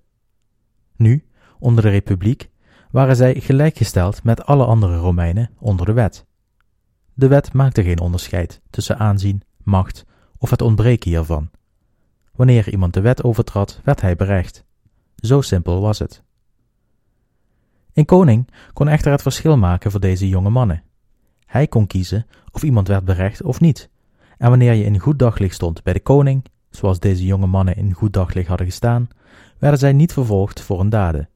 Nu, 0.97 1.25
onder 1.59 1.85
de 1.85 1.91
republiek, 1.91 2.51
waren 2.91 3.17
zij 3.17 3.41
gelijkgesteld 3.41 4.23
met 4.23 4.45
alle 4.45 4.65
andere 4.65 4.97
Romeinen 4.97 5.51
onder 5.59 5.87
de 5.87 5.93
wet. 5.93 6.27
De 7.15 7.29
wet 7.29 7.53
maakte 7.53 7.83
geen 7.83 8.01
onderscheid 8.01 8.61
tussen 8.71 8.99
aanzien, 8.99 9.43
macht 9.63 10.05
of 10.39 10.51
het 10.51 10.63
ontbreken 10.63 11.11
hiervan. 11.11 11.51
Wanneer 12.33 12.71
iemand 12.71 12.95
de 12.95 13.01
wet 13.01 13.25
overtrad, 13.25 13.81
werd 13.85 14.01
hij 14.01 14.17
berecht. 14.17 14.65
Zo 15.17 15.41
simpel 15.41 15.81
was 15.81 15.99
het. 15.99 16.23
Een 17.93 18.05
koning 18.05 18.49
kon 18.73 18.89
echter 18.89 19.13
het 19.13 19.23
verschil 19.23 19.57
maken 19.57 19.91
voor 19.91 20.01
deze 20.01 20.29
jonge 20.29 20.51
mannen. 20.51 20.83
Hij 21.47 21.67
kon 21.67 21.87
kiezen 21.87 22.27
of 22.51 22.63
iemand 22.63 22.89
werd 22.89 23.05
berecht 23.05 23.43
of 23.43 23.61
niet. 23.61 23.91
En 24.39 24.49
wanneer 24.49 24.73
je 24.73 24.85
in 24.85 24.99
goed 24.99 25.19
daglicht 25.19 25.55
stond 25.55 25.83
bij 25.83 25.93
de 25.93 26.01
koning, 26.01 26.45
zoals 26.71 26.99
deze 26.99 27.25
jonge 27.25 27.47
mannen 27.47 27.77
in 27.77 27.93
goed 27.93 28.13
daglicht 28.13 28.49
hadden 28.49 28.67
gestaan, 28.67 29.09
werden 29.59 29.79
zij 29.79 29.93
niet 29.93 30.13
vervolgd 30.13 30.61
voor 30.61 30.79
hun 30.79 30.89
daden. 30.89 31.29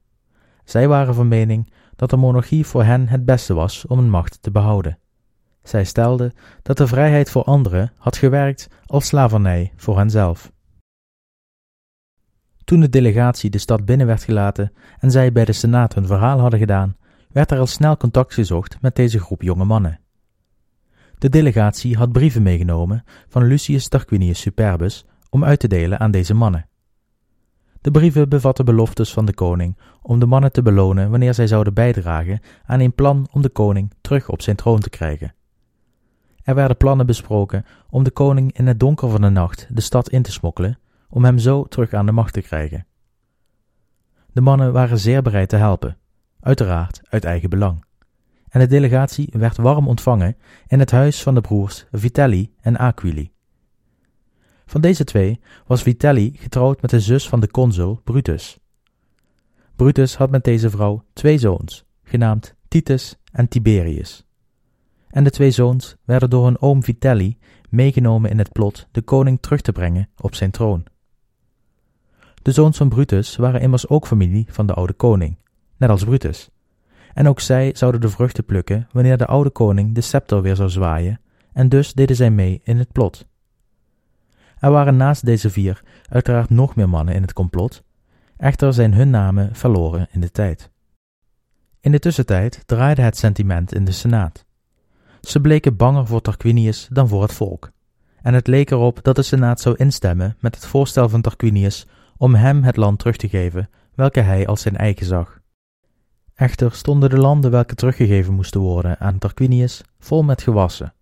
Zij 0.63 0.87
waren 0.87 1.15
van 1.15 1.27
mening 1.27 1.71
dat 1.95 2.09
de 2.09 2.17
monarchie 2.17 2.65
voor 2.65 2.83
hen 2.83 3.07
het 3.07 3.25
beste 3.25 3.53
was 3.53 3.87
om 3.87 3.97
hun 3.97 4.09
macht 4.09 4.37
te 4.41 4.51
behouden. 4.51 4.99
Zij 5.63 5.83
stelden 5.83 6.33
dat 6.61 6.77
de 6.77 6.87
vrijheid 6.87 7.29
voor 7.29 7.43
anderen 7.43 7.91
had 7.97 8.17
gewerkt 8.17 8.67
als 8.85 9.05
slavernij 9.05 9.73
voor 9.75 9.97
henzelf. 9.97 10.51
Toen 12.63 12.79
de 12.79 12.89
delegatie 12.89 13.49
de 13.49 13.57
stad 13.57 13.85
binnen 13.85 14.07
werd 14.07 14.23
gelaten 14.23 14.71
en 14.99 15.11
zij 15.11 15.31
bij 15.31 15.45
de 15.45 15.53
Senaat 15.53 15.93
hun 15.93 16.05
verhaal 16.07 16.39
hadden 16.39 16.59
gedaan, 16.59 16.97
werd 17.31 17.51
er 17.51 17.59
al 17.59 17.67
snel 17.67 17.97
contact 17.97 18.33
gezocht 18.33 18.81
met 18.81 18.95
deze 18.95 19.19
groep 19.19 19.41
jonge 19.41 19.65
mannen. 19.65 19.99
De 21.17 21.29
delegatie 21.29 21.97
had 21.97 22.11
brieven 22.11 22.43
meegenomen 22.43 23.03
van 23.27 23.43
Lucius 23.43 23.87
Tarquinius 23.87 24.39
Superbus 24.39 25.05
om 25.35 25.43
uit 25.43 25.59
te 25.59 25.67
delen 25.67 25.99
aan 25.99 26.11
deze 26.11 26.33
mannen. 26.33 26.67
De 27.81 27.91
brieven 27.91 28.29
bevatten 28.29 28.65
beloftes 28.65 29.13
van 29.13 29.25
de 29.25 29.33
koning 29.33 29.77
om 30.01 30.19
de 30.19 30.25
mannen 30.25 30.51
te 30.51 30.61
belonen 30.61 31.09
wanneer 31.09 31.33
zij 31.33 31.47
zouden 31.47 31.73
bijdragen 31.73 32.39
aan 32.65 32.79
een 32.79 32.93
plan 32.93 33.27
om 33.31 33.41
de 33.41 33.49
koning 33.49 33.93
terug 34.01 34.29
op 34.29 34.41
zijn 34.41 34.55
troon 34.55 34.79
te 34.79 34.89
krijgen. 34.89 35.33
Er 36.43 36.55
werden 36.55 36.77
plannen 36.77 37.05
besproken 37.05 37.65
om 37.89 38.03
de 38.03 38.11
koning 38.11 38.57
in 38.57 38.67
het 38.67 38.79
donker 38.79 39.09
van 39.09 39.21
de 39.21 39.29
nacht 39.29 39.67
de 39.69 39.81
stad 39.81 40.09
in 40.09 40.21
te 40.21 40.31
smokkelen, 40.31 40.79
om 41.09 41.23
hem 41.23 41.37
zo 41.37 41.63
terug 41.63 41.93
aan 41.93 42.05
de 42.05 42.11
macht 42.11 42.33
te 42.33 42.41
krijgen. 42.41 42.85
De 44.31 44.41
mannen 44.41 44.73
waren 44.73 44.99
zeer 44.99 45.21
bereid 45.21 45.49
te 45.49 45.55
helpen, 45.55 45.97
uiteraard 46.39 47.01
uit 47.09 47.23
eigen 47.23 47.49
belang. 47.49 47.85
En 48.49 48.59
de 48.59 48.67
delegatie 48.67 49.29
werd 49.31 49.57
warm 49.57 49.87
ontvangen 49.87 50.37
in 50.67 50.79
het 50.79 50.91
huis 50.91 51.23
van 51.23 51.33
de 51.33 51.41
broers 51.41 51.85
Vitelli 51.91 52.53
en 52.61 52.77
Aquili. 52.77 53.34
Van 54.65 54.81
deze 54.81 55.03
twee 55.03 55.39
was 55.67 55.81
Vitelli 55.81 56.31
getrouwd 56.35 56.81
met 56.81 56.91
de 56.91 56.99
zus 56.99 57.29
van 57.29 57.39
de 57.39 57.51
consul 57.51 58.01
Brutus. 58.03 58.59
Brutus 59.75 60.15
had 60.15 60.29
met 60.29 60.43
deze 60.43 60.69
vrouw 60.69 61.03
twee 61.13 61.37
zoons, 61.37 61.85
genaamd 62.03 62.55
Titus 62.67 63.17
en 63.31 63.47
Tiberius. 63.47 64.25
En 65.09 65.23
de 65.23 65.29
twee 65.29 65.51
zoons 65.51 65.95
werden 66.05 66.29
door 66.29 66.45
hun 66.45 66.61
oom 66.61 66.83
Vitelli 66.83 67.37
meegenomen 67.69 68.29
in 68.29 68.37
het 68.37 68.51
plot 68.51 68.87
de 68.91 69.01
koning 69.01 69.41
terug 69.41 69.61
te 69.61 69.71
brengen 69.71 70.09
op 70.17 70.35
zijn 70.35 70.51
troon. 70.51 70.85
De 72.41 72.51
zoons 72.51 72.77
van 72.77 72.89
Brutus 72.89 73.35
waren 73.35 73.61
immers 73.61 73.87
ook 73.87 74.07
familie 74.07 74.45
van 74.49 74.65
de 74.67 74.73
oude 74.73 74.93
koning, 74.93 75.37
net 75.77 75.89
als 75.89 76.03
Brutus. 76.03 76.49
En 77.13 77.27
ook 77.27 77.39
zij 77.39 77.71
zouden 77.75 78.01
de 78.01 78.09
vruchten 78.09 78.45
plukken 78.45 78.87
wanneer 78.91 79.17
de 79.17 79.25
oude 79.25 79.49
koning 79.49 79.95
de 79.95 80.01
scepter 80.01 80.41
weer 80.41 80.55
zou 80.55 80.69
zwaaien, 80.69 81.21
en 81.53 81.69
dus 81.69 81.93
deden 81.93 82.15
zij 82.15 82.31
mee 82.31 82.61
in 82.63 82.77
het 82.77 82.91
plot. 82.91 83.27
Er 84.65 84.71
waren 84.71 84.95
naast 84.95 85.25
deze 85.25 85.49
vier 85.49 85.83
uiteraard 86.09 86.49
nog 86.49 86.75
meer 86.75 86.89
mannen 86.89 87.15
in 87.15 87.21
het 87.21 87.33
complot, 87.33 87.83
echter 88.37 88.73
zijn 88.73 88.93
hun 88.93 89.09
namen 89.09 89.55
verloren 89.55 90.07
in 90.11 90.21
de 90.21 90.31
tijd. 90.31 90.71
In 91.79 91.91
de 91.91 91.99
tussentijd 91.99 92.61
draaide 92.65 93.01
het 93.01 93.17
sentiment 93.17 93.73
in 93.73 93.85
de 93.85 93.91
Senaat. 93.91 94.45
Ze 95.21 95.41
bleken 95.41 95.75
banger 95.75 96.07
voor 96.07 96.21
Tarquinius 96.21 96.87
dan 96.91 97.07
voor 97.07 97.21
het 97.21 97.33
volk, 97.33 97.71
en 98.21 98.33
het 98.33 98.47
leek 98.47 98.71
erop 98.71 99.03
dat 99.03 99.15
de 99.15 99.21
Senaat 99.21 99.61
zou 99.61 99.75
instemmen 99.75 100.37
met 100.39 100.55
het 100.55 100.65
voorstel 100.65 101.09
van 101.09 101.21
Tarquinius 101.21 101.87
om 102.17 102.35
hem 102.35 102.63
het 102.63 102.75
land 102.75 102.99
terug 102.99 103.17
te 103.17 103.29
geven, 103.29 103.69
welke 103.95 104.19
hij 104.19 104.47
als 104.47 104.61
zijn 104.61 104.77
eigen 104.77 105.05
zag. 105.05 105.39
Echter 106.35 106.71
stonden 106.73 107.09
de 107.09 107.17
landen 107.17 107.51
welke 107.51 107.75
teruggegeven 107.75 108.33
moesten 108.33 108.61
worden 108.61 108.99
aan 108.99 109.17
Tarquinius 109.17 109.81
vol 109.99 110.23
met 110.23 110.41
gewassen, 110.41 110.93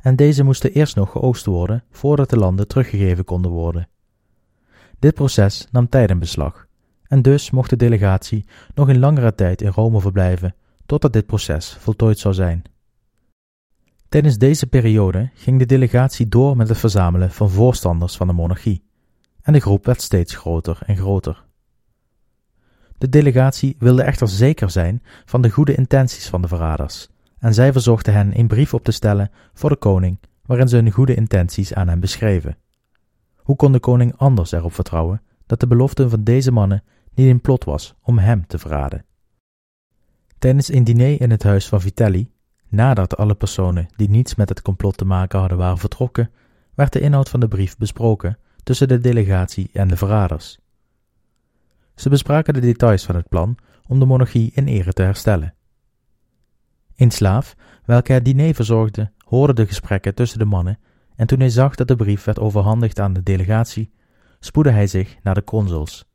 en 0.00 0.16
deze 0.16 0.42
moesten 0.42 0.72
eerst 0.72 0.96
nog 0.96 1.10
geoogst 1.10 1.46
worden 1.46 1.84
voordat 1.90 2.30
de 2.30 2.36
landen 2.36 2.68
teruggegeven 2.68 3.24
konden 3.24 3.50
worden. 3.50 3.88
Dit 4.98 5.14
proces 5.14 5.68
nam 5.70 5.88
tijd 5.88 6.10
in 6.10 6.18
beslag, 6.18 6.66
en 7.02 7.22
dus 7.22 7.50
mocht 7.50 7.70
de 7.70 7.76
delegatie 7.76 8.44
nog 8.74 8.88
een 8.88 8.98
langere 8.98 9.34
tijd 9.34 9.62
in 9.62 9.70
Rome 9.70 10.00
verblijven 10.00 10.54
totdat 10.86 11.12
dit 11.12 11.26
proces 11.26 11.76
voltooid 11.80 12.18
zou 12.18 12.34
zijn. 12.34 12.62
Tijdens 14.08 14.38
deze 14.38 14.66
periode 14.66 15.30
ging 15.34 15.58
de 15.58 15.66
delegatie 15.66 16.28
door 16.28 16.56
met 16.56 16.68
het 16.68 16.78
verzamelen 16.78 17.30
van 17.30 17.50
voorstanders 17.50 18.16
van 18.16 18.26
de 18.26 18.32
monarchie, 18.32 18.84
en 19.42 19.52
de 19.52 19.60
groep 19.60 19.84
werd 19.84 20.02
steeds 20.02 20.34
groter 20.34 20.78
en 20.86 20.96
groter. 20.96 21.44
De 22.98 23.08
delegatie 23.08 23.76
wilde 23.78 24.02
echter 24.02 24.28
zeker 24.28 24.70
zijn 24.70 25.02
van 25.24 25.42
de 25.42 25.50
goede 25.50 25.74
intenties 25.74 26.28
van 26.28 26.42
de 26.42 26.48
verraders, 26.48 27.08
en 27.38 27.54
zij 27.54 27.72
verzochten 27.72 28.12
hen 28.12 28.38
een 28.38 28.46
brief 28.46 28.74
op 28.74 28.84
te 28.84 28.92
stellen 28.92 29.30
voor 29.54 29.70
de 29.70 29.76
koning, 29.76 30.18
waarin 30.46 30.68
ze 30.68 30.76
hun 30.76 30.90
goede 30.90 31.14
intenties 31.14 31.74
aan 31.74 31.88
hem 31.88 32.00
beschreven. 32.00 32.56
Hoe 33.36 33.56
kon 33.56 33.72
de 33.72 33.80
koning 33.80 34.16
anders 34.16 34.52
erop 34.52 34.74
vertrouwen 34.74 35.22
dat 35.46 35.60
de 35.60 35.66
belofte 35.66 36.08
van 36.08 36.24
deze 36.24 36.52
mannen 36.52 36.82
niet 37.14 37.30
een 37.30 37.40
plot 37.40 37.64
was 37.64 37.94
om 38.02 38.18
hem 38.18 38.46
te 38.46 38.58
verraden? 38.58 39.04
Tijdens 40.38 40.72
een 40.72 40.84
diner 40.84 41.20
in 41.20 41.30
het 41.30 41.42
huis 41.42 41.68
van 41.68 41.80
Vitelli, 41.80 42.30
nadat 42.68 43.16
alle 43.16 43.34
personen 43.34 43.86
die 43.96 44.10
niets 44.10 44.34
met 44.34 44.48
het 44.48 44.62
complot 44.62 44.96
te 44.96 45.04
maken 45.04 45.38
hadden 45.38 45.58
waren 45.58 45.78
vertrokken, 45.78 46.30
werd 46.74 46.92
de 46.92 47.00
inhoud 47.00 47.28
van 47.28 47.40
de 47.40 47.48
brief 47.48 47.76
besproken 47.76 48.38
tussen 48.62 48.88
de 48.88 48.98
delegatie 48.98 49.70
en 49.72 49.88
de 49.88 49.96
verraders. 49.96 50.58
Ze 51.94 52.08
bespraken 52.08 52.54
de 52.54 52.60
details 52.60 53.04
van 53.04 53.14
het 53.14 53.28
plan 53.28 53.56
om 53.86 53.98
de 53.98 54.04
monarchie 54.04 54.50
in 54.54 54.66
ere 54.66 54.92
te 54.92 55.02
herstellen. 55.02 55.54
Een 56.98 57.10
slaaf, 57.10 57.56
welke 57.84 58.12
het 58.12 58.24
diner 58.24 58.54
verzorgde, 58.54 59.12
hoorde 59.18 59.52
de 59.52 59.66
gesprekken 59.66 60.14
tussen 60.14 60.38
de 60.38 60.44
mannen 60.44 60.78
en 61.16 61.26
toen 61.26 61.38
hij 61.38 61.48
zag 61.48 61.74
dat 61.74 61.88
de 61.88 61.96
brief 61.96 62.24
werd 62.24 62.38
overhandigd 62.38 63.00
aan 63.00 63.12
de 63.12 63.22
delegatie, 63.22 63.92
spoedde 64.40 64.70
hij 64.70 64.86
zich 64.86 65.16
naar 65.22 65.34
de 65.34 65.44
consuls. 65.44 66.08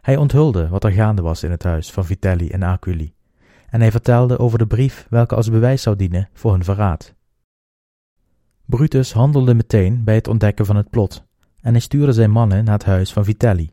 Hij 0.00 0.16
onthulde 0.16 0.68
wat 0.68 0.84
er 0.84 0.92
gaande 0.92 1.22
was 1.22 1.42
in 1.42 1.50
het 1.50 1.62
huis 1.62 1.90
van 1.90 2.04
Vitelli 2.04 2.48
en 2.48 2.62
Aquili, 2.62 3.14
en 3.68 3.80
hij 3.80 3.90
vertelde 3.90 4.38
over 4.38 4.58
de 4.58 4.66
brief 4.66 5.06
welke 5.10 5.34
als 5.34 5.50
bewijs 5.50 5.82
zou 5.82 5.96
dienen 5.96 6.28
voor 6.32 6.52
hun 6.52 6.64
verraad. 6.64 7.14
Brutus 8.64 9.12
handelde 9.12 9.54
meteen 9.54 10.04
bij 10.04 10.14
het 10.14 10.28
ontdekken 10.28 10.66
van 10.66 10.76
het 10.76 10.90
plot, 10.90 11.24
en 11.60 11.72
hij 11.72 11.80
stuurde 11.80 12.12
zijn 12.12 12.30
mannen 12.30 12.64
naar 12.64 12.74
het 12.74 12.84
huis 12.84 13.12
van 13.12 13.24
Vitelli. 13.24 13.70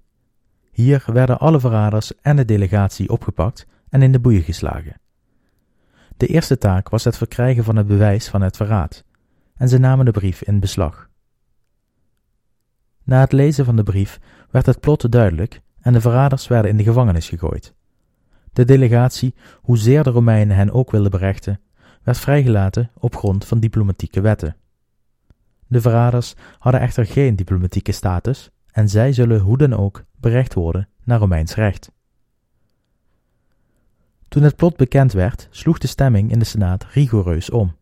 Hier 0.72 1.04
werden 1.06 1.40
alle 1.40 1.60
verraders 1.60 2.16
en 2.22 2.36
de 2.36 2.46
delegatie 2.46 3.10
opgepakt 3.10 3.68
en 3.90 4.02
in 4.02 4.12
de 4.12 4.20
boeien 4.20 4.44
geslagen. 4.44 5.06
De 6.18 6.28
eerste 6.28 6.58
taak 6.58 6.90
was 6.90 7.04
het 7.04 7.18
verkrijgen 7.18 7.64
van 7.64 7.76
het 7.76 7.88
bewijs 7.88 8.28
van 8.28 8.42
het 8.42 8.58
verraad, 8.58 9.04
en 9.56 9.70
ze 9.70 9.78
namen 9.78 10.06
de 10.06 10.12
brief 10.12 10.42
in 10.42 10.60
beslag. 10.60 11.10
Na 13.04 13.20
het 13.20 13.32
lezen 13.32 13.66
van 13.66 13.76
de 13.76 13.84
brief 13.84 14.20
werd 14.50 14.66
het 14.66 14.80
plot 14.80 15.12
duidelijk 15.12 15.62
en 15.82 15.94
de 15.94 16.02
verraders 16.02 16.48
werden 16.48 16.72
in 16.72 16.78
de 16.78 16.84
gevangenis 16.84 17.30
gegooid. 17.30 17.74
De 18.54 18.66
delegatie, 18.66 19.36
hoezeer 19.62 20.04
de 20.04 20.10
Romeinen 20.10 20.56
hen 20.56 20.72
ook 20.72 20.92
wilden 20.92 21.12
berechten, 21.12 21.60
werd 22.04 22.18
vrijgelaten 22.18 22.92
op 22.94 23.16
grond 23.16 23.46
van 23.46 23.60
diplomatieke 23.60 24.22
wetten. 24.22 24.56
De 25.68 25.82
verraders 25.82 26.36
hadden 26.58 26.82
echter 26.82 27.06
geen 27.06 27.36
diplomatieke 27.36 27.92
status 27.92 28.50
en 28.72 28.90
zij 28.90 29.14
zullen 29.14 29.40
hoe 29.40 29.58
dan 29.58 29.74
ook 29.74 30.04
berecht 30.16 30.54
worden 30.54 30.90
naar 31.04 31.20
Romeins 31.20 31.56
recht. 31.56 31.92
Toen 34.38 34.46
het 34.46 34.56
plot 34.56 34.76
bekend 34.76 35.14
werd, 35.14 35.48
sloeg 35.52 35.78
de 35.78 35.88
stemming 35.88 36.32
in 36.32 36.40
de 36.40 36.46
Senaat 36.46 36.86
rigoureus 36.94 37.50
om. 37.50 37.76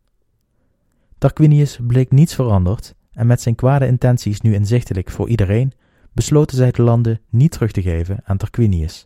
Tarquinius 1.18 1.80
bleek 1.88 2.12
niets 2.12 2.36
veranderd 2.36 2.96
en 3.12 3.28
met 3.28 3.42
zijn 3.42 3.56
kwade 3.56 3.88
intenties 3.88 4.42
nu 4.42 4.54
inzichtelijk 4.54 5.12
voor 5.12 5.30
iedereen, 5.30 5.74
besloten 6.14 6.58
zij 6.58 6.72
de 6.72 6.82
landen 6.82 7.22
niet 7.30 7.52
terug 7.52 7.72
te 7.72 7.82
geven 7.82 8.20
aan 8.24 8.38
Tarquinius. 8.38 9.06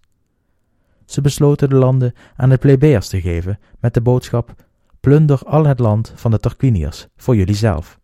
Ze 1.05 1.21
besloten 1.21 1.69
de 1.69 1.75
landen 1.75 2.13
aan 2.35 2.49
de 2.49 2.57
plebeiers 2.57 3.07
te 3.07 3.21
geven 3.21 3.59
met 3.79 3.93
de 3.93 4.01
boodschap: 4.01 4.55
plunder 4.99 5.39
al 5.43 5.65
het 5.65 5.79
land 5.79 6.13
van 6.15 6.31
de 6.31 6.39
Tarquiniërs 6.39 7.07
voor 7.17 7.35
jullie 7.35 7.55
zelf. 7.55 7.99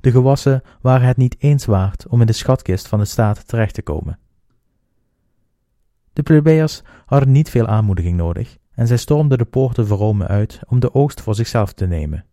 De 0.00 0.10
gewassen 0.10 0.62
waren 0.80 1.06
het 1.06 1.16
niet 1.16 1.36
eens 1.38 1.64
waard 1.64 2.06
om 2.06 2.20
in 2.20 2.26
de 2.26 2.32
schatkist 2.32 2.88
van 2.88 2.98
de 2.98 3.04
staat 3.04 3.48
terecht 3.48 3.74
te 3.74 3.82
komen. 3.82 4.18
De 6.12 6.22
plebeiers 6.22 6.82
hadden 7.06 7.32
niet 7.32 7.50
veel 7.50 7.66
aanmoediging 7.66 8.16
nodig 8.16 8.56
en 8.74 8.86
zij 8.86 8.96
stormden 8.96 9.38
de 9.38 9.44
poorten 9.44 9.86
van 9.86 9.96
Rome 9.96 10.26
uit 10.26 10.60
om 10.68 10.80
de 10.80 10.94
oogst 10.94 11.20
voor 11.20 11.34
zichzelf 11.34 11.72
te 11.72 11.86
nemen. 11.86 12.24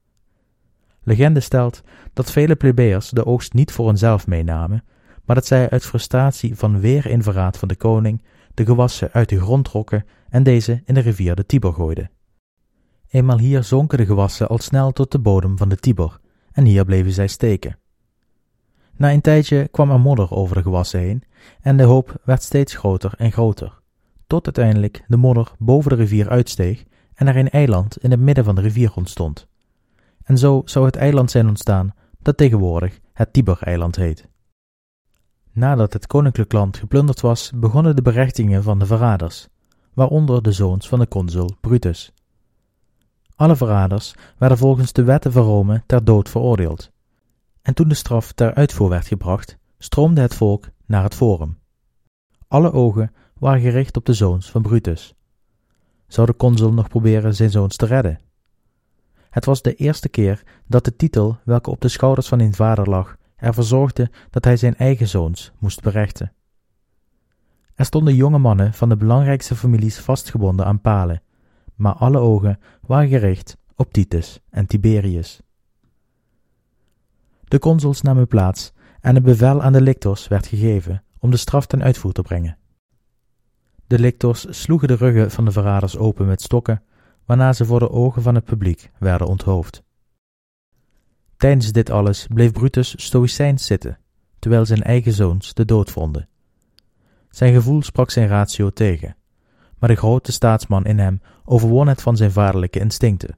Legende 1.04 1.40
stelt 1.40 1.84
dat 2.14 2.32
vele 2.32 2.56
plebeiers 2.56 3.10
de 3.10 3.26
oogst 3.26 3.54
niet 3.54 3.72
voor 3.72 3.88
hunzelf 3.88 4.28
meenamen, 4.28 4.84
maar 5.26 5.36
dat 5.36 5.46
zij 5.46 5.70
uit 5.70 5.86
frustratie 5.86 6.56
van 6.56 6.80
weer 6.80 7.06
in 7.06 7.24
verraad 7.24 7.58
van 7.58 7.68
de 7.68 7.76
koning 7.76 8.24
de 8.54 8.66
gewassen 8.66 9.12
uit 9.12 9.30
de 9.30 9.40
grond 9.40 9.66
trokken 9.66 10.06
en 10.30 10.44
deze 10.44 10.82
in 10.86 10.94
de 10.94 11.00
rivier 11.00 11.36
de 11.36 11.46
Tiber 11.46 11.74
gooiden. 11.74 12.12
Eenmaal 13.10 13.40
hier 13.40 13.64
zonken 13.64 13.98
de 13.98 14.06
gewassen 14.06 14.48
al 14.48 14.58
snel 14.58 14.92
tot 14.92 15.12
de 15.12 15.20
bodem 15.20 15.58
van 15.58 15.70
de 15.70 15.78
Tiber, 15.78 16.20
en 16.52 16.66
hier 16.66 16.86
bleven 16.86 17.12
zij 17.12 17.28
steken. 17.28 17.78
Na 18.98 19.12
een 19.12 19.22
tijdje 19.22 19.68
kwam 19.68 19.92
er 19.92 20.00
modder 20.00 20.32
over 20.32 20.56
de 20.56 20.62
gewassen 20.62 21.00
heen, 21.00 21.24
en 21.62 21.78
de 21.78 21.84
hoop 21.84 22.22
werd 22.24 22.44
steeds 22.44 22.76
groter 22.76 23.14
en 23.18 23.32
groter, 23.32 23.80
tot 24.28 24.46
uiteindelijk 24.46 25.04
de 25.08 25.18
modder 25.18 25.52
boven 25.58 25.90
de 25.90 25.96
rivier 25.96 26.30
uitsteeg 26.30 26.84
en 27.14 27.28
er 27.28 27.38
een 27.38 27.50
eiland 27.50 27.98
in 27.98 28.12
het 28.12 28.20
midden 28.20 28.44
van 28.44 28.56
de 28.56 28.62
rivier 28.62 28.92
ontstond. 28.96 29.48
En 30.24 30.38
zo 30.38 30.62
zou 30.66 30.86
het 30.86 30.96
eiland 30.96 31.32
zijn 31.32 31.48
ontstaan 31.48 31.94
dat 32.20 32.38
tegenwoordig 32.38 33.00
het 33.14 33.34
Tiber-eiland 33.34 33.96
heet. 33.96 34.28
Nadat 35.52 35.94
het 35.94 36.08
koninklijk 36.08 36.52
land 36.52 36.78
geplunderd 36.78 37.22
was, 37.22 37.52
begonnen 37.56 37.96
de 37.96 38.02
berechtingen 38.02 38.64
van 38.64 38.80
de 38.80 38.86
verraders, 38.86 39.48
waaronder 39.94 40.42
de 40.44 40.52
zoons 40.52 40.88
van 40.88 41.00
de 41.00 41.08
consul 41.08 41.56
Brutus. 41.62 42.14
Alle 43.36 43.56
verraders 43.56 44.16
werden 44.38 44.58
volgens 44.58 44.94
de 44.94 45.04
wetten 45.04 45.32
van 45.32 45.44
Rome 45.44 45.84
ter 45.86 46.04
dood 46.04 46.30
veroordeeld. 46.30 46.92
En 47.68 47.74
toen 47.74 47.88
de 47.88 47.96
straf 47.96 48.32
ter 48.32 48.54
uitvoer 48.54 48.90
werd 48.90 49.08
gebracht, 49.08 49.58
stroomde 49.78 50.22
het 50.22 50.36
volk 50.36 50.70
naar 50.86 51.04
het 51.04 51.16
forum. 51.16 51.58
Alle 52.48 52.72
ogen 52.72 53.14
waren 53.40 53.62
gericht 53.62 53.98
op 53.98 54.06
de 54.06 54.14
zoons 54.14 54.52
van 54.52 54.62
Brutus. 54.62 55.16
Zou 56.08 56.28
de 56.28 56.36
consul 56.36 56.74
nog 56.74 56.88
proberen 56.88 57.36
zijn 57.36 57.50
zoons 57.50 57.76
te 57.76 57.86
redden? 57.86 58.20
Het 59.30 59.46
was 59.46 59.62
de 59.62 59.76
eerste 59.76 60.10
keer 60.10 60.44
dat 60.68 60.86
de 60.86 60.96
titel, 60.96 61.38
welke 61.44 61.70
op 61.70 61.82
de 61.82 61.88
schouders 61.88 62.28
van 62.28 62.40
een 62.40 62.54
vader 62.54 62.90
lag, 62.90 63.16
ervoor 63.36 63.64
zorgde 63.64 64.12
dat 64.30 64.44
hij 64.44 64.58
zijn 64.58 64.76
eigen 64.76 65.08
zoons 65.08 65.52
moest 65.60 65.82
berechten. 65.82 66.34
Er 67.76 67.86
stonden 67.86 68.16
jonge 68.16 68.40
mannen 68.40 68.74
van 68.74 68.90
de 68.90 68.98
belangrijkste 68.98 69.56
families 69.56 70.00
vastgebonden 70.00 70.66
aan 70.66 70.82
palen, 70.82 71.22
maar 71.76 71.94
alle 71.94 72.18
ogen 72.20 72.60
waren 72.82 73.10
gericht 73.10 73.58
op 73.76 73.94
Titus 73.94 74.40
en 74.50 74.66
Tiberius. 74.66 75.42
De 77.48 77.60
consuls 77.60 78.02
namen 78.02 78.28
plaats 78.28 78.74
en 79.02 79.16
een 79.16 79.24
bevel 79.24 79.62
aan 79.62 79.74
de 79.74 79.82
lictors 79.82 80.28
werd 80.28 80.48
gegeven 80.48 81.04
om 81.20 81.32
de 81.32 81.38
straf 81.38 81.66
ten 81.66 81.84
uitvoer 81.84 82.12
te 82.12 82.22
brengen. 82.22 82.58
De 83.88 84.00
lictors 84.00 84.46
sloegen 84.50 84.88
de 84.88 84.96
ruggen 84.96 85.32
van 85.32 85.46
de 85.46 85.52
verraders 85.52 85.98
open 85.98 86.26
met 86.26 86.42
stokken, 86.42 86.84
waarna 87.26 87.54
ze 87.54 87.66
voor 87.66 87.80
de 87.80 87.90
ogen 87.90 88.22
van 88.22 88.36
het 88.36 88.44
publiek 88.44 88.92
werden 89.00 89.28
onthoofd. 89.28 89.84
Tijdens 91.38 91.72
dit 91.72 91.90
alles 91.90 92.28
bleef 92.34 92.52
Brutus 92.52 93.04
stoïcijns 93.06 93.66
zitten, 93.66 94.00
terwijl 94.40 94.66
zijn 94.66 94.84
eigen 94.84 95.14
zoons 95.14 95.54
de 95.54 95.66
dood 95.66 95.92
vonden. 95.92 96.30
Zijn 97.30 97.54
gevoel 97.54 97.82
sprak 97.82 98.12
zijn 98.12 98.28
ratio 98.28 98.70
tegen, 98.70 99.16
maar 99.78 99.90
de 99.90 99.96
grote 99.96 100.32
staatsman 100.32 100.86
in 100.86 101.00
hem 101.00 101.22
overwon 101.46 101.88
het 101.88 102.02
van 102.02 102.18
zijn 102.18 102.32
vaderlijke 102.32 102.80
instincten. 102.80 103.38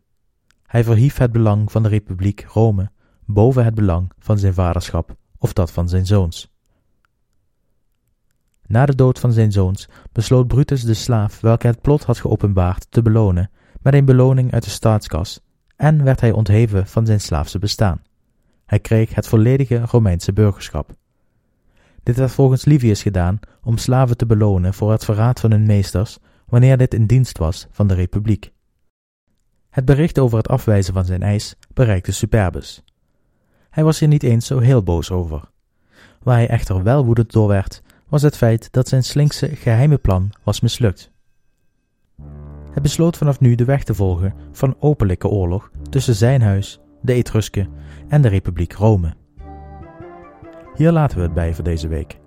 Hij 0.65 0.83
verhief 0.83 1.17
het 1.17 1.31
belang 1.31 1.71
van 1.71 1.83
de 1.83 1.89
Republiek 1.89 2.45
Rome 2.47 2.91
boven 3.31 3.65
het 3.65 3.75
belang 3.75 4.11
van 4.19 4.37
zijn 4.37 4.53
vaderschap 4.53 5.15
of 5.37 5.53
dat 5.53 5.71
van 5.71 5.89
zijn 5.89 6.05
zoons. 6.05 6.51
Na 8.67 8.85
de 8.85 8.95
dood 8.95 9.19
van 9.19 9.33
zijn 9.33 9.51
zoons 9.51 9.87
besloot 10.11 10.47
Brutus 10.47 10.83
de 10.83 10.93
slaaf 10.93 11.39
welke 11.39 11.67
het 11.67 11.81
plot 11.81 12.03
had 12.03 12.17
geopenbaard 12.17 12.91
te 12.91 13.01
belonen 13.01 13.51
met 13.81 13.93
een 13.93 14.05
beloning 14.05 14.53
uit 14.53 14.63
de 14.63 14.69
staatskas 14.69 15.41
en 15.75 16.03
werd 16.03 16.21
hij 16.21 16.31
ontheven 16.31 16.87
van 16.87 17.05
zijn 17.05 17.21
slaafse 17.21 17.59
bestaan. 17.59 18.01
Hij 18.65 18.79
kreeg 18.79 19.15
het 19.15 19.27
volledige 19.27 19.79
Romeinse 19.85 20.33
burgerschap. 20.33 20.95
Dit 22.03 22.15
werd 22.15 22.31
volgens 22.31 22.65
Livius 22.65 23.01
gedaan 23.01 23.39
om 23.63 23.77
slaven 23.77 24.17
te 24.17 24.25
belonen 24.25 24.73
voor 24.73 24.91
het 24.91 25.05
verraad 25.05 25.39
van 25.39 25.51
hun 25.51 25.65
meesters 25.65 26.19
wanneer 26.45 26.77
dit 26.77 26.93
in 26.93 27.05
dienst 27.05 27.37
was 27.37 27.67
van 27.71 27.87
de 27.87 27.93
republiek. 27.93 28.51
Het 29.69 29.85
bericht 29.85 30.19
over 30.19 30.37
het 30.37 30.47
afwijzen 30.47 30.93
van 30.93 31.05
zijn 31.05 31.23
eis 31.23 31.55
bereikte 31.73 32.11
Superbus. 32.11 32.83
Hij 33.69 33.83
was 33.83 33.99
hier 33.99 34.09
niet 34.09 34.23
eens 34.23 34.45
zo 34.45 34.59
heel 34.59 34.83
boos 34.83 35.11
over. 35.11 35.41
Waar 36.23 36.35
hij 36.35 36.47
echter 36.47 36.83
wel 36.83 37.05
woedend 37.05 37.31
door 37.31 37.47
werd, 37.47 37.81
was 38.07 38.21
het 38.21 38.37
feit 38.37 38.71
dat 38.71 38.87
zijn 38.87 39.03
slinkse 39.03 39.55
geheime 39.55 39.97
plan 39.97 40.29
was 40.43 40.59
mislukt. 40.59 41.11
Hij 42.71 42.81
besloot 42.81 43.17
vanaf 43.17 43.39
nu 43.39 43.55
de 43.55 43.65
weg 43.65 43.83
te 43.83 43.93
volgen 43.93 44.33
van 44.51 44.75
openlijke 44.79 45.27
oorlog 45.27 45.71
tussen 45.89 46.15
zijn 46.15 46.41
huis, 46.41 46.79
de 47.01 47.13
Etrusken 47.13 47.69
en 48.07 48.21
de 48.21 48.27
Republiek 48.27 48.73
Rome. 48.73 49.13
Hier 50.75 50.91
laten 50.91 51.17
we 51.17 51.23
het 51.23 51.33
bij 51.33 51.53
voor 51.53 51.63
deze 51.63 51.87
week. 51.87 52.19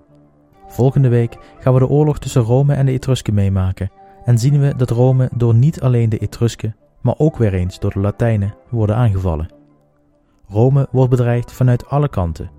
Volgende 0.67 1.09
week 1.09 1.39
gaan 1.59 1.73
we 1.73 1.79
de 1.79 1.89
oorlog 1.89 2.19
tussen 2.19 2.43
Rome 2.43 2.75
en 2.75 2.87
de 2.87 2.93
Etrusken 2.93 3.35
meemaken 3.35 3.91
en 4.25 4.39
zien 4.39 4.61
we 4.61 4.77
dat 4.77 4.91
Rome 4.91 5.31
door 5.35 5.55
niet 5.55 5.81
alleen 5.81 6.09
de 6.09 6.19
Etrusken, 6.19 6.77
maar 7.01 7.15
ook 7.19 7.37
weer 7.37 7.55
eens 7.55 7.79
door 7.79 7.93
de 7.93 8.01
Latijnen 8.01 8.55
worden 8.69 8.97
aangevallen. 8.97 9.62
Rome 10.53 10.89
wordt 10.91 11.11
bedreigd 11.11 11.53
vanuit 11.53 11.87
alle 11.89 12.09
kanten. 12.09 12.51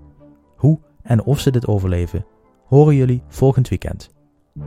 Hoe 0.56 0.78
en 1.02 1.24
of 1.24 1.40
ze 1.40 1.50
dit 1.50 1.66
overleven, 1.66 2.26
horen 2.66 2.94
jullie 2.94 3.22
volgend 3.28 3.68
weekend. 3.68 4.10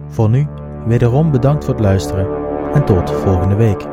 Voor 0.07 0.29
nu, 0.29 0.47
wederom 0.85 1.31
bedankt 1.31 1.65
voor 1.65 1.73
het 1.73 1.83
luisteren 1.83 2.27
en 2.73 2.85
tot 2.85 3.11
volgende 3.11 3.55
week. 3.55 3.87